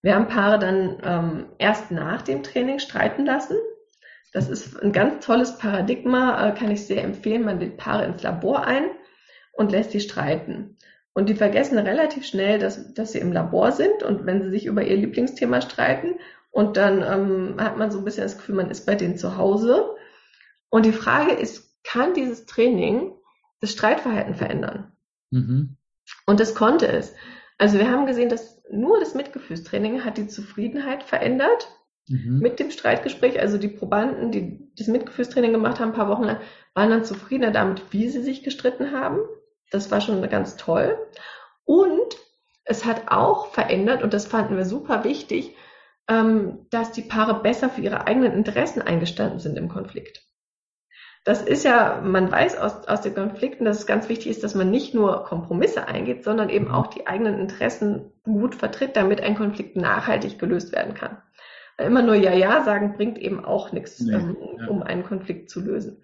Wir 0.02 0.16
haben 0.16 0.28
Paare 0.28 0.60
dann 0.60 1.02
ähm, 1.04 1.46
erst 1.58 1.92
nach 1.92 2.22
dem 2.22 2.44
Training 2.44 2.80
streiten 2.80 3.26
lassen. 3.26 3.58
Das 4.34 4.50
ist 4.50 4.82
ein 4.82 4.92
ganz 4.92 5.26
tolles 5.26 5.58
Paradigma, 5.58 6.48
äh, 6.48 6.54
kann 6.54 6.72
ich 6.72 6.86
sehr 6.86 7.04
empfehlen. 7.04 7.46
Man 7.46 7.60
lädt 7.60 7.78
Paare 7.78 8.06
ins 8.06 8.24
Labor 8.24 8.66
ein 8.66 8.86
und 9.54 9.72
lässt 9.72 9.92
sie 9.92 10.02
streiten. 10.02 10.78
Und 11.14 11.30
die 11.30 11.36
vergessen 11.36 11.80
relativ 11.80 12.26
schnell, 12.26 12.60
dass, 12.60 12.94
dass 12.94 13.14
sie 13.14 13.20
im 13.20 13.32
Labor 13.32 13.72
sind 13.72 14.04
und 14.04 14.26
wenn 14.26 14.44
sie 14.44 14.50
sich 14.50 14.66
über 14.66 14.84
ihr 14.84 14.98
Lieblingsthema 14.98 15.62
streiten. 15.62 16.20
Und 16.52 16.78
dann 16.78 17.02
ähm, 17.02 17.56
hat 17.60 17.78
man 17.78 17.90
so 17.90 18.00
ein 18.00 18.06
bisschen 18.06 18.24
das 18.24 18.38
Gefühl, 18.38 18.56
man 18.56 18.70
ist 18.70 18.86
bei 18.86 18.96
denen 18.96 19.18
zu 19.18 19.38
Hause. 19.38 19.96
Und 20.70 20.86
die 20.86 20.92
Frage 20.92 21.32
ist, 21.32 21.76
kann 21.84 22.14
dieses 22.14 22.46
Training 22.46 23.14
das 23.62 23.72
Streitverhalten 23.72 24.36
verändern? 24.36 24.92
Mhm. 25.32 25.78
Und 26.26 26.40
das 26.40 26.54
konnte 26.54 26.88
es. 26.88 27.16
Also 27.58 27.80
wir 27.80 27.90
haben 27.90 28.06
gesehen, 28.06 28.30
dass 28.30 28.62
nur 28.70 29.00
das 29.00 29.16
Mitgefühlstraining 29.16 30.04
hat 30.04 30.18
die 30.18 30.28
Zufriedenheit 30.28 31.04
verändert 31.04 31.68
mhm. 32.08 32.40
mit 32.40 32.60
dem 32.60 32.72
Streitgespräch. 32.72 33.40
Also 33.40 33.58
die 33.58 33.68
Probanden, 33.68 34.32
die 34.32 34.72
das 34.78 34.88
Mitgefühlstraining 34.88 35.52
gemacht 35.52 35.80
haben, 35.80 35.90
ein 35.90 35.96
paar 35.96 36.10
Wochen 36.10 36.24
lang, 36.24 36.40
waren 36.74 36.90
dann 36.90 37.06
zufriedener 37.06 37.52
damit, 37.52 37.82
wie 37.92 38.10
sie 38.10 38.22
sich 38.22 38.44
gestritten 38.44 38.92
haben. 38.92 39.20
Das 39.72 39.92
war 39.92 40.02
schon 40.02 40.22
ganz 40.30 40.58
toll. 40.58 40.98
Und 41.66 42.18
es 42.64 42.86
hat 42.86 43.12
auch 43.12 43.48
verändert, 43.48 44.04
und 44.04 44.14
das 44.14 44.28
fanden 44.28 44.58
wir 44.58 44.66
super 44.66 45.04
wichtig, 45.04 45.56
ähm, 46.10 46.68
dass 46.70 46.92
die 46.92 47.02
Paare 47.02 47.42
besser 47.42 47.70
für 47.70 47.82
ihre 47.82 48.08
eigenen 48.08 48.34
Interessen 48.34 48.82
eingestanden 48.82 49.40
sind 49.40 49.58
im 49.58 49.68
Konflikt 49.68 50.28
das 51.28 51.42
ist 51.42 51.66
ja, 51.66 52.00
man 52.02 52.32
weiß 52.32 52.58
aus, 52.58 52.88
aus 52.88 53.02
den 53.02 53.14
Konflikten, 53.14 53.66
dass 53.66 53.80
es 53.80 53.86
ganz 53.86 54.08
wichtig 54.08 54.28
ist, 54.28 54.46
dass 54.46 54.56
man 54.56 54.72
nicht 54.72 54.94
nur 54.94 55.26
Kompromisse 55.26 55.86
eingeht, 55.86 56.24
sondern 56.24 56.48
eben 56.48 56.70
mhm. 56.70 56.72
auch 56.72 56.88
die 56.88 57.06
eigenen 57.06 57.38
Interessen 57.38 58.14
gut 58.24 58.56
vertritt, 58.56 58.96
damit 58.96 59.20
ein 59.20 59.36
Konflikt 59.36 59.76
nachhaltig 59.76 60.40
gelöst 60.40 60.72
werden 60.72 60.94
kann. 60.94 61.22
Immer 61.78 62.02
nur 62.02 62.16
Ja, 62.16 62.34
Ja 62.34 62.64
sagen 62.64 62.94
bringt 62.96 63.18
eben 63.18 63.44
auch 63.44 63.72
nichts, 63.72 64.00
nee, 64.00 64.14
ähm, 64.14 64.38
ja. 64.60 64.68
um 64.68 64.82
einen 64.82 65.04
Konflikt 65.04 65.50
zu 65.50 65.62
lösen. 65.62 66.04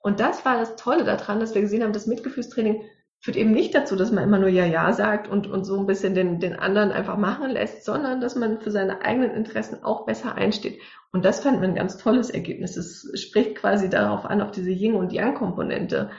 Und 0.00 0.20
das 0.20 0.44
war 0.44 0.58
das 0.58 0.76
Tolle 0.76 1.04
daran, 1.04 1.40
dass 1.40 1.54
wir 1.54 1.62
gesehen 1.62 1.82
haben, 1.82 1.92
das 1.92 2.06
Mitgefühlstraining 2.06 2.82
führt 3.20 3.36
eben 3.36 3.50
nicht 3.50 3.74
dazu, 3.74 3.96
dass 3.96 4.12
man 4.12 4.22
immer 4.22 4.38
nur 4.38 4.48
Ja, 4.48 4.64
Ja 4.64 4.92
sagt 4.92 5.28
und, 5.28 5.48
und 5.48 5.64
so 5.64 5.78
ein 5.78 5.86
bisschen 5.86 6.14
den, 6.14 6.38
den 6.38 6.54
anderen 6.54 6.92
einfach 6.92 7.16
machen 7.16 7.50
lässt, 7.50 7.84
sondern 7.84 8.20
dass 8.20 8.36
man 8.36 8.60
für 8.60 8.70
seine 8.70 9.02
eigenen 9.02 9.32
Interessen 9.32 9.82
auch 9.82 10.06
besser 10.06 10.36
einsteht. 10.36 10.80
Und 11.10 11.24
das 11.24 11.40
fand 11.40 11.60
man 11.60 11.70
ein 11.70 11.76
ganz 11.76 11.98
tolles 11.98 12.30
Ergebnis. 12.30 12.76
Es 12.76 13.10
spricht 13.20 13.56
quasi 13.56 13.90
darauf 13.90 14.24
an, 14.24 14.40
auf 14.40 14.52
diese 14.52 14.70
Yin- 14.70 14.94
und 14.94 15.12
Yang-Komponente 15.12 16.10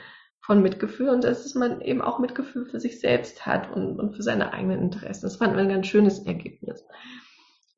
von 0.42 0.62
Mitgefühl 0.62 1.08
und 1.08 1.24
dass 1.24 1.54
man 1.54 1.80
eben 1.80 2.02
auch 2.02 2.18
Mitgefühl 2.18 2.66
für 2.66 2.80
sich 2.80 3.00
selbst 3.00 3.46
hat 3.46 3.74
und, 3.74 3.98
und 3.98 4.16
für 4.16 4.22
seine 4.22 4.52
eigenen 4.52 4.80
Interessen. 4.80 5.26
Das 5.26 5.36
fand 5.36 5.54
man 5.54 5.66
ein 5.66 5.70
ganz 5.70 5.86
schönes 5.86 6.26
Ergebnis. 6.26 6.84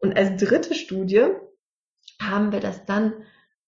Und 0.03 0.17
als 0.17 0.43
dritte 0.43 0.75
Studie 0.75 1.29
haben 2.21 2.53
wir 2.53 2.61
das 2.61 2.85
dann 2.85 3.15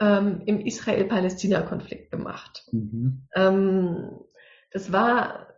ähm, 0.00 0.42
im 0.46 0.60
Israel-Palästina-Konflikt 0.60 2.10
gemacht. 2.10 2.64
Mhm. 2.72 3.26
Ähm, 3.34 4.20
das 4.72 4.92
war 4.92 5.48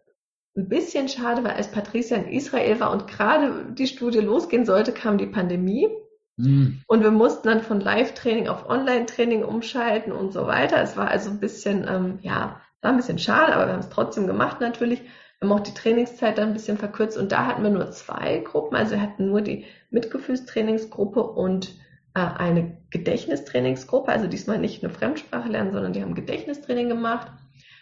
ein 0.56 0.68
bisschen 0.68 1.08
schade, 1.08 1.42
weil 1.44 1.52
als 1.52 1.70
Patricia 1.70 2.16
in 2.16 2.28
Israel 2.28 2.78
war 2.80 2.92
und 2.92 3.08
gerade 3.08 3.72
die 3.72 3.86
Studie 3.86 4.20
losgehen 4.20 4.64
sollte, 4.64 4.92
kam 4.92 5.18
die 5.18 5.26
Pandemie. 5.26 5.88
Mhm. 6.36 6.82
Und 6.86 7.02
wir 7.02 7.10
mussten 7.10 7.48
dann 7.48 7.62
von 7.62 7.80
Live-Training 7.80 8.48
auf 8.48 8.68
Online-Training 8.68 9.44
umschalten 9.44 10.12
und 10.12 10.32
so 10.32 10.46
weiter. 10.46 10.80
Es 10.82 10.96
war 10.96 11.08
also 11.08 11.30
ein 11.30 11.40
bisschen, 11.40 11.86
ähm, 11.88 12.18
ja, 12.20 12.60
war 12.82 12.90
ein 12.90 12.98
bisschen 12.98 13.18
schade, 13.18 13.54
aber 13.54 13.66
wir 13.66 13.72
haben 13.72 13.80
es 13.80 13.88
trotzdem 13.88 14.26
gemacht 14.26 14.60
natürlich. 14.60 15.00
Wir 15.38 15.48
haben 15.48 15.58
auch 15.58 15.62
die 15.62 15.74
Trainingszeit 15.74 16.38
dann 16.38 16.48
ein 16.48 16.54
bisschen 16.54 16.78
verkürzt 16.78 17.18
und 17.18 17.30
da 17.32 17.46
hatten 17.46 17.62
wir 17.62 17.70
nur 17.70 17.90
zwei 17.90 18.38
Gruppen. 18.38 18.76
Also 18.76 18.92
wir 18.92 19.02
hatten 19.02 19.26
nur 19.26 19.42
die 19.42 19.66
Mitgefühlstrainingsgruppe 19.90 21.22
und 21.22 21.74
äh, 22.14 22.20
eine 22.20 22.78
Gedächtnistrainingsgruppe. 22.90 24.10
Also 24.10 24.26
diesmal 24.26 24.58
nicht 24.58 24.82
eine 24.82 24.92
Fremdsprache 24.92 25.50
lernen, 25.50 25.72
sondern 25.72 25.92
die 25.92 26.02
haben 26.02 26.14
Gedächtnistraining 26.14 26.88
gemacht. 26.88 27.30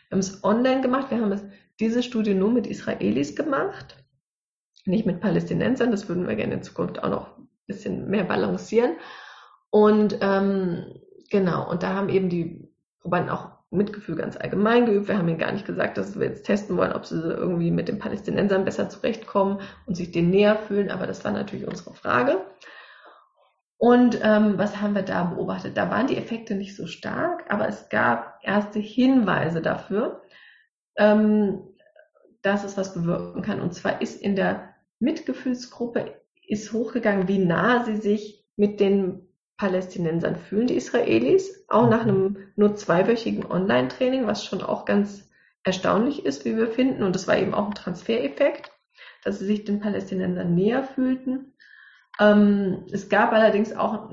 Wir 0.09 0.17
haben 0.17 0.19
es 0.19 0.43
online 0.43 0.81
gemacht. 0.81 1.11
Wir 1.11 1.21
haben 1.21 1.31
es, 1.31 1.45
diese 1.79 2.03
Studie 2.03 2.35
nur 2.35 2.51
mit 2.51 2.67
Israelis 2.67 3.37
gemacht, 3.37 3.97
nicht 4.85 5.07
mit 5.07 5.21
Palästinensern. 5.21 5.93
Das 5.93 6.09
würden 6.09 6.27
wir 6.27 6.35
gerne 6.35 6.55
in 6.55 6.63
Zukunft 6.63 7.03
auch 7.03 7.09
noch 7.09 7.39
ein 7.39 7.49
bisschen 7.67 8.11
mehr 8.11 8.25
balancieren. 8.25 8.97
Und 9.71 10.19
ähm, 10.21 11.01
genau, 11.31 11.71
und 11.71 11.83
da 11.83 11.95
haben 11.95 12.09
eben 12.09 12.29
die 12.29 12.69
Probanden 13.01 13.31
auch 13.31 13.54
Mitgefühl 13.75 14.17
ganz 14.17 14.37
allgemein 14.37 14.87
geübt. 14.87 15.09
Wir 15.09 15.19
haben 15.19 15.29
ihnen 15.29 15.39
gar 15.39 15.53
nicht 15.53 15.67
gesagt, 15.67 15.99
dass 15.99 16.19
wir 16.19 16.27
jetzt 16.27 16.47
testen 16.47 16.77
wollen, 16.77 16.93
ob 16.93 17.07
sie 17.07 17.21
irgendwie 17.21 17.71
mit 17.71 17.89
den 17.89 17.99
Palästinensern 17.99 18.65
besser 18.65 18.89
zurechtkommen 18.89 19.61
und 19.87 19.97
sich 19.97 20.13
denen 20.13 20.31
näher 20.31 20.57
fühlen. 20.57 20.91
Aber 20.91 21.07
das 21.07 21.25
war 21.25 21.33
natürlich 21.33 21.67
unsere 21.67 21.95
Frage. 21.95 22.45
Und 23.77 24.19
ähm, 24.23 24.57
was 24.57 24.81
haben 24.81 24.95
wir 24.95 25.03
da 25.03 25.25
beobachtet? 25.25 25.77
Da 25.77 25.91
waren 25.91 26.07
die 26.07 26.17
Effekte 26.17 26.55
nicht 26.55 26.77
so 26.77 26.87
stark, 26.87 27.45
aber 27.51 27.69
es 27.69 27.89
gab 27.89 28.39
erste 28.43 28.79
Hinweise 28.79 29.61
dafür, 29.61 30.23
ähm, 30.97 31.61
dass 32.43 32.65
es 32.65 32.77
was 32.77 32.95
bewirken 32.95 33.43
kann. 33.43 33.61
Und 33.61 33.75
zwar 33.75 34.01
ist 34.01 34.23
in 34.23 34.37
der 34.37 34.75
Mitgefühlsgruppe 35.01 36.15
ist 36.47 36.73
hochgegangen, 36.73 37.29
wie 37.29 37.39
nah 37.39 37.85
sie 37.85 37.97
sich 37.97 38.45
mit 38.57 38.81
den 38.81 39.29
Palästinensern 39.57 40.37
fühlen, 40.37 40.67
die 40.67 40.77
Israelis, 40.77 41.65
auch 41.69 41.89
nach 41.89 42.03
einem 42.03 42.39
nur 42.57 42.75
zweiwöchigen 42.75 43.47
Online-Training, 43.47 44.27
was 44.27 44.45
schon 44.45 44.63
auch 44.63 44.85
ganz 44.85 45.29
erstaunlich 45.63 46.25
ist, 46.25 46.45
wie 46.45 46.57
wir 46.57 46.69
finden. 46.69 47.03
Und 47.03 47.15
es 47.17 47.29
war 47.29 47.39
eben 47.39 47.55
auch 47.55 47.69
ein 47.69 47.75
Transfereffekt, 47.75 48.73
dass 49.23 49.39
sie 49.39 49.47
sich 49.47 49.65
den 49.65 49.81
Palästinensern 49.81 50.55
näher 50.55 50.85
fühlten. 50.85 51.55
Ähm, 52.21 52.87
es 52.93 53.09
gab 53.09 53.33
allerdings 53.33 53.75
auch 53.75 54.11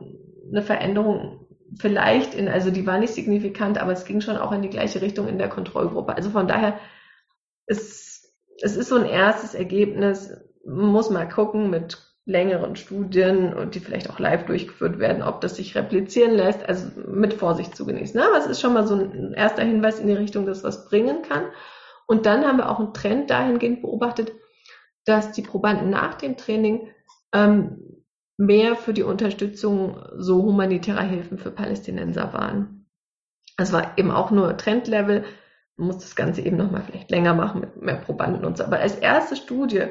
eine 0.49 0.61
Veränderung, 0.61 1.47
vielleicht 1.79 2.33
in, 2.35 2.47
also 2.47 2.69
die 2.71 2.85
war 2.85 2.99
nicht 2.99 3.13
signifikant, 3.13 3.79
aber 3.79 3.91
es 3.91 4.05
ging 4.05 4.21
schon 4.21 4.37
auch 4.37 4.51
in 4.51 4.61
die 4.61 4.69
gleiche 4.69 5.01
Richtung 5.01 5.27
in 5.27 5.37
der 5.37 5.49
Kontrollgruppe. 5.49 6.15
Also 6.15 6.29
von 6.29 6.47
daher, 6.47 6.79
es, 7.65 8.33
es 8.61 8.75
ist 8.75 8.89
so 8.89 8.95
ein 8.95 9.05
erstes 9.05 9.55
Ergebnis, 9.55 10.33
muss 10.65 11.09
mal 11.09 11.27
gucken 11.27 11.69
mit 11.69 12.10
längeren 12.31 12.75
Studien 12.75 13.53
und 13.53 13.75
die 13.75 13.79
vielleicht 13.79 14.09
auch 14.09 14.19
live 14.19 14.45
durchgeführt 14.45 14.99
werden, 14.99 15.21
ob 15.21 15.41
das 15.41 15.57
sich 15.57 15.75
replizieren 15.75 16.31
lässt, 16.31 16.67
also 16.67 16.87
mit 17.07 17.33
Vorsicht 17.33 17.75
zu 17.75 17.85
genießen. 17.85 18.19
Aber 18.19 18.37
es 18.37 18.47
ist 18.47 18.61
schon 18.61 18.73
mal 18.73 18.87
so 18.87 18.95
ein 18.95 19.33
erster 19.33 19.63
Hinweis 19.63 19.99
in 19.99 20.07
die 20.07 20.13
Richtung, 20.13 20.45
dass 20.45 20.63
was 20.63 20.87
bringen 20.87 21.21
kann. 21.21 21.43
Und 22.07 22.25
dann 22.25 22.45
haben 22.45 22.57
wir 22.57 22.69
auch 22.69 22.79
einen 22.79 22.93
Trend 22.93 23.29
dahingehend 23.29 23.81
beobachtet, 23.81 24.31
dass 25.05 25.31
die 25.31 25.41
Probanden 25.41 25.89
nach 25.89 26.15
dem 26.15 26.37
Training 26.37 26.89
ähm, 27.33 28.03
mehr 28.37 28.75
für 28.75 28.93
die 28.93 29.03
Unterstützung 29.03 30.01
so 30.15 30.41
humanitärer 30.43 31.03
Hilfen 31.03 31.37
für 31.37 31.51
Palästinenser 31.51 32.33
waren. 32.33 32.87
Das 33.57 33.71
war 33.71 33.97
eben 33.97 34.11
auch 34.11 34.31
nur 34.31 34.57
Trendlevel. 34.57 35.25
Man 35.77 35.87
muss 35.87 35.99
das 35.99 36.15
Ganze 36.15 36.41
eben 36.41 36.57
nochmal 36.57 36.83
vielleicht 36.83 37.11
länger 37.11 37.33
machen 37.33 37.61
mit 37.61 37.81
mehr 37.81 37.95
Probanden 37.95 38.45
und 38.45 38.57
so. 38.57 38.63
Aber 38.63 38.79
als 38.79 38.95
erste 38.95 39.35
Studie 39.35 39.87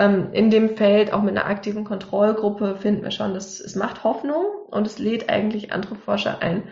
in 0.00 0.50
dem 0.50 0.76
Feld, 0.76 1.12
auch 1.12 1.22
mit 1.22 1.36
einer 1.36 1.46
aktiven 1.46 1.84
Kontrollgruppe, 1.84 2.76
finden 2.76 3.02
wir 3.02 3.10
schon, 3.10 3.34
dass 3.34 3.60
es 3.60 3.76
macht 3.76 4.04
Hoffnung 4.04 4.46
und 4.68 4.86
es 4.86 4.98
lädt 4.98 5.28
eigentlich 5.28 5.72
andere 5.72 5.96
Forscher 5.96 6.40
ein, 6.42 6.64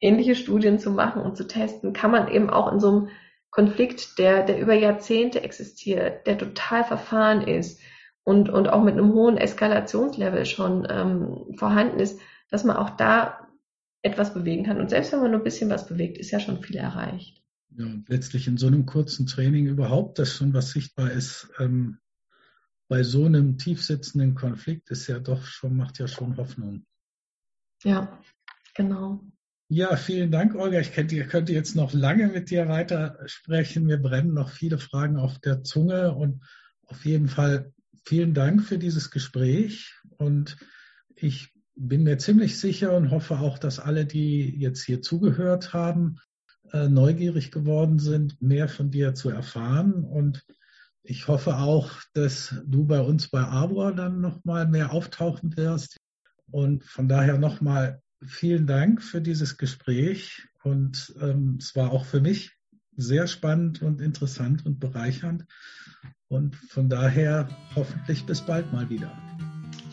ähnliche 0.00 0.34
Studien 0.34 0.78
zu 0.78 0.90
machen 0.90 1.22
und 1.22 1.36
zu 1.36 1.46
testen. 1.46 1.92
Kann 1.92 2.10
man 2.10 2.28
eben 2.28 2.50
auch 2.50 2.72
in 2.72 2.78
so 2.78 2.88
einem 2.88 3.08
Konflikt, 3.50 4.18
der, 4.18 4.44
der 4.44 4.60
über 4.60 4.74
Jahrzehnte 4.74 5.42
existiert, 5.42 6.26
der 6.26 6.38
total 6.38 6.84
verfahren 6.84 7.42
ist, 7.42 7.80
und, 8.28 8.50
und 8.50 8.68
auch 8.68 8.84
mit 8.84 8.92
einem 8.92 9.14
hohen 9.14 9.38
Eskalationslevel 9.38 10.44
schon 10.44 10.86
ähm, 10.90 11.56
vorhanden 11.56 11.98
ist, 11.98 12.20
dass 12.50 12.62
man 12.62 12.76
auch 12.76 12.90
da 12.90 13.48
etwas 14.02 14.34
bewegen 14.34 14.64
kann. 14.64 14.78
Und 14.78 14.90
selbst 14.90 15.12
wenn 15.12 15.20
man 15.20 15.30
nur 15.30 15.40
ein 15.40 15.44
bisschen 15.44 15.70
was 15.70 15.88
bewegt, 15.88 16.18
ist 16.18 16.30
ja 16.30 16.38
schon 16.38 16.62
viel 16.62 16.76
erreicht. 16.76 17.42
Ja, 17.70 17.86
letztlich 18.06 18.46
in 18.46 18.58
so 18.58 18.66
einem 18.66 18.84
kurzen 18.84 19.26
Training 19.26 19.64
überhaupt, 19.64 20.18
dass 20.18 20.34
schon 20.34 20.52
was 20.52 20.72
sichtbar 20.72 21.10
ist, 21.10 21.48
ähm, 21.58 22.00
bei 22.88 23.02
so 23.02 23.26
einem 23.26 23.58
tiefsitzenden 23.58 24.34
Konflikt 24.34 24.90
ist 24.90 25.06
ja 25.06 25.18
doch 25.18 25.44
schon, 25.44 25.76
macht 25.76 25.98
ja 25.98 26.08
schon 26.08 26.36
Hoffnung. 26.36 26.86
Ja, 27.84 28.18
genau. 28.74 29.20
Ja, 29.70 29.96
vielen 29.96 30.30
Dank, 30.30 30.54
Olga. 30.54 30.80
Ich 30.80 30.94
könnte, 30.94 31.22
könnte 31.26 31.52
jetzt 31.52 31.76
noch 31.76 31.92
lange 31.92 32.28
mit 32.28 32.50
dir 32.50 32.68
weiter 32.68 33.18
sprechen. 33.26 33.84
Mir 33.84 33.98
brennen 33.98 34.32
noch 34.32 34.48
viele 34.50 34.78
Fragen 34.78 35.18
auf 35.18 35.38
der 35.38 35.62
Zunge 35.62 36.14
und 36.14 36.42
auf 36.86 37.04
jeden 37.04 37.28
Fall 37.28 37.72
vielen 38.06 38.32
Dank 38.32 38.64
für 38.64 38.78
dieses 38.78 39.10
Gespräch. 39.10 39.94
Und 40.16 40.56
ich 41.14 41.52
bin 41.76 42.02
mir 42.02 42.16
ziemlich 42.16 42.58
sicher 42.58 42.96
und 42.96 43.10
hoffe 43.10 43.38
auch, 43.40 43.58
dass 43.58 43.78
alle, 43.78 44.06
die 44.06 44.58
jetzt 44.58 44.82
hier 44.84 45.02
zugehört 45.02 45.74
haben, 45.74 46.16
äh, 46.72 46.88
neugierig 46.88 47.50
geworden 47.50 47.98
sind, 47.98 48.40
mehr 48.40 48.68
von 48.68 48.90
dir 48.90 49.14
zu 49.14 49.28
erfahren. 49.28 50.02
Und 50.02 50.46
ich 51.08 51.26
hoffe 51.26 51.56
auch, 51.56 51.90
dass 52.12 52.54
du 52.66 52.84
bei 52.84 53.00
uns 53.00 53.28
bei 53.28 53.40
Arbor 53.40 53.94
dann 53.94 54.20
nochmal 54.20 54.68
mehr 54.68 54.92
auftauchen 54.92 55.56
wirst. 55.56 55.96
Und 56.50 56.84
von 56.84 57.08
daher 57.08 57.38
nochmal 57.38 58.02
vielen 58.22 58.66
Dank 58.66 59.02
für 59.02 59.22
dieses 59.22 59.56
Gespräch. 59.56 60.46
Und 60.62 61.14
ähm, 61.18 61.56
es 61.58 61.74
war 61.74 61.92
auch 61.92 62.04
für 62.04 62.20
mich 62.20 62.52
sehr 62.94 63.26
spannend 63.26 63.80
und 63.80 64.02
interessant 64.02 64.66
und 64.66 64.80
bereichernd. 64.80 65.46
Und 66.28 66.56
von 66.56 66.90
daher 66.90 67.48
hoffentlich 67.74 68.26
bis 68.26 68.42
bald 68.42 68.70
mal 68.74 68.90
wieder. 68.90 69.10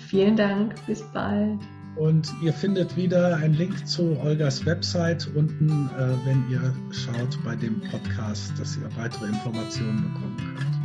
Vielen 0.10 0.36
Dank, 0.36 0.76
bis 0.86 1.02
bald. 1.14 1.62
Und 1.96 2.30
ihr 2.44 2.52
findet 2.52 2.98
wieder 2.98 3.38
einen 3.38 3.54
Link 3.54 3.88
zu 3.88 4.20
Olgas 4.20 4.66
Website 4.66 5.34
unten, 5.34 5.90
äh, 5.98 6.26
wenn 6.26 6.50
ihr 6.50 6.76
schaut 6.92 7.42
bei 7.46 7.56
dem 7.56 7.80
Podcast, 7.90 8.60
dass 8.60 8.76
ihr 8.76 8.94
weitere 8.98 9.28
Informationen 9.28 10.12
bekommen 10.12 10.36
könnt. 10.58 10.85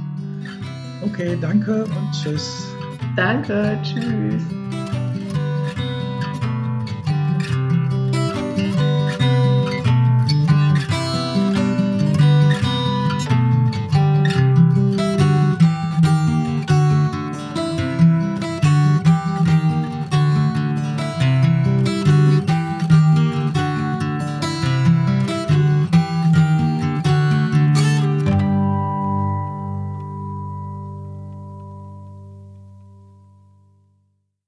Okay, 1.02 1.36
danke 1.40 1.84
und 1.84 2.12
tschüss. 2.12 2.68
Danke, 3.16 3.78
tschüss. 3.82 4.42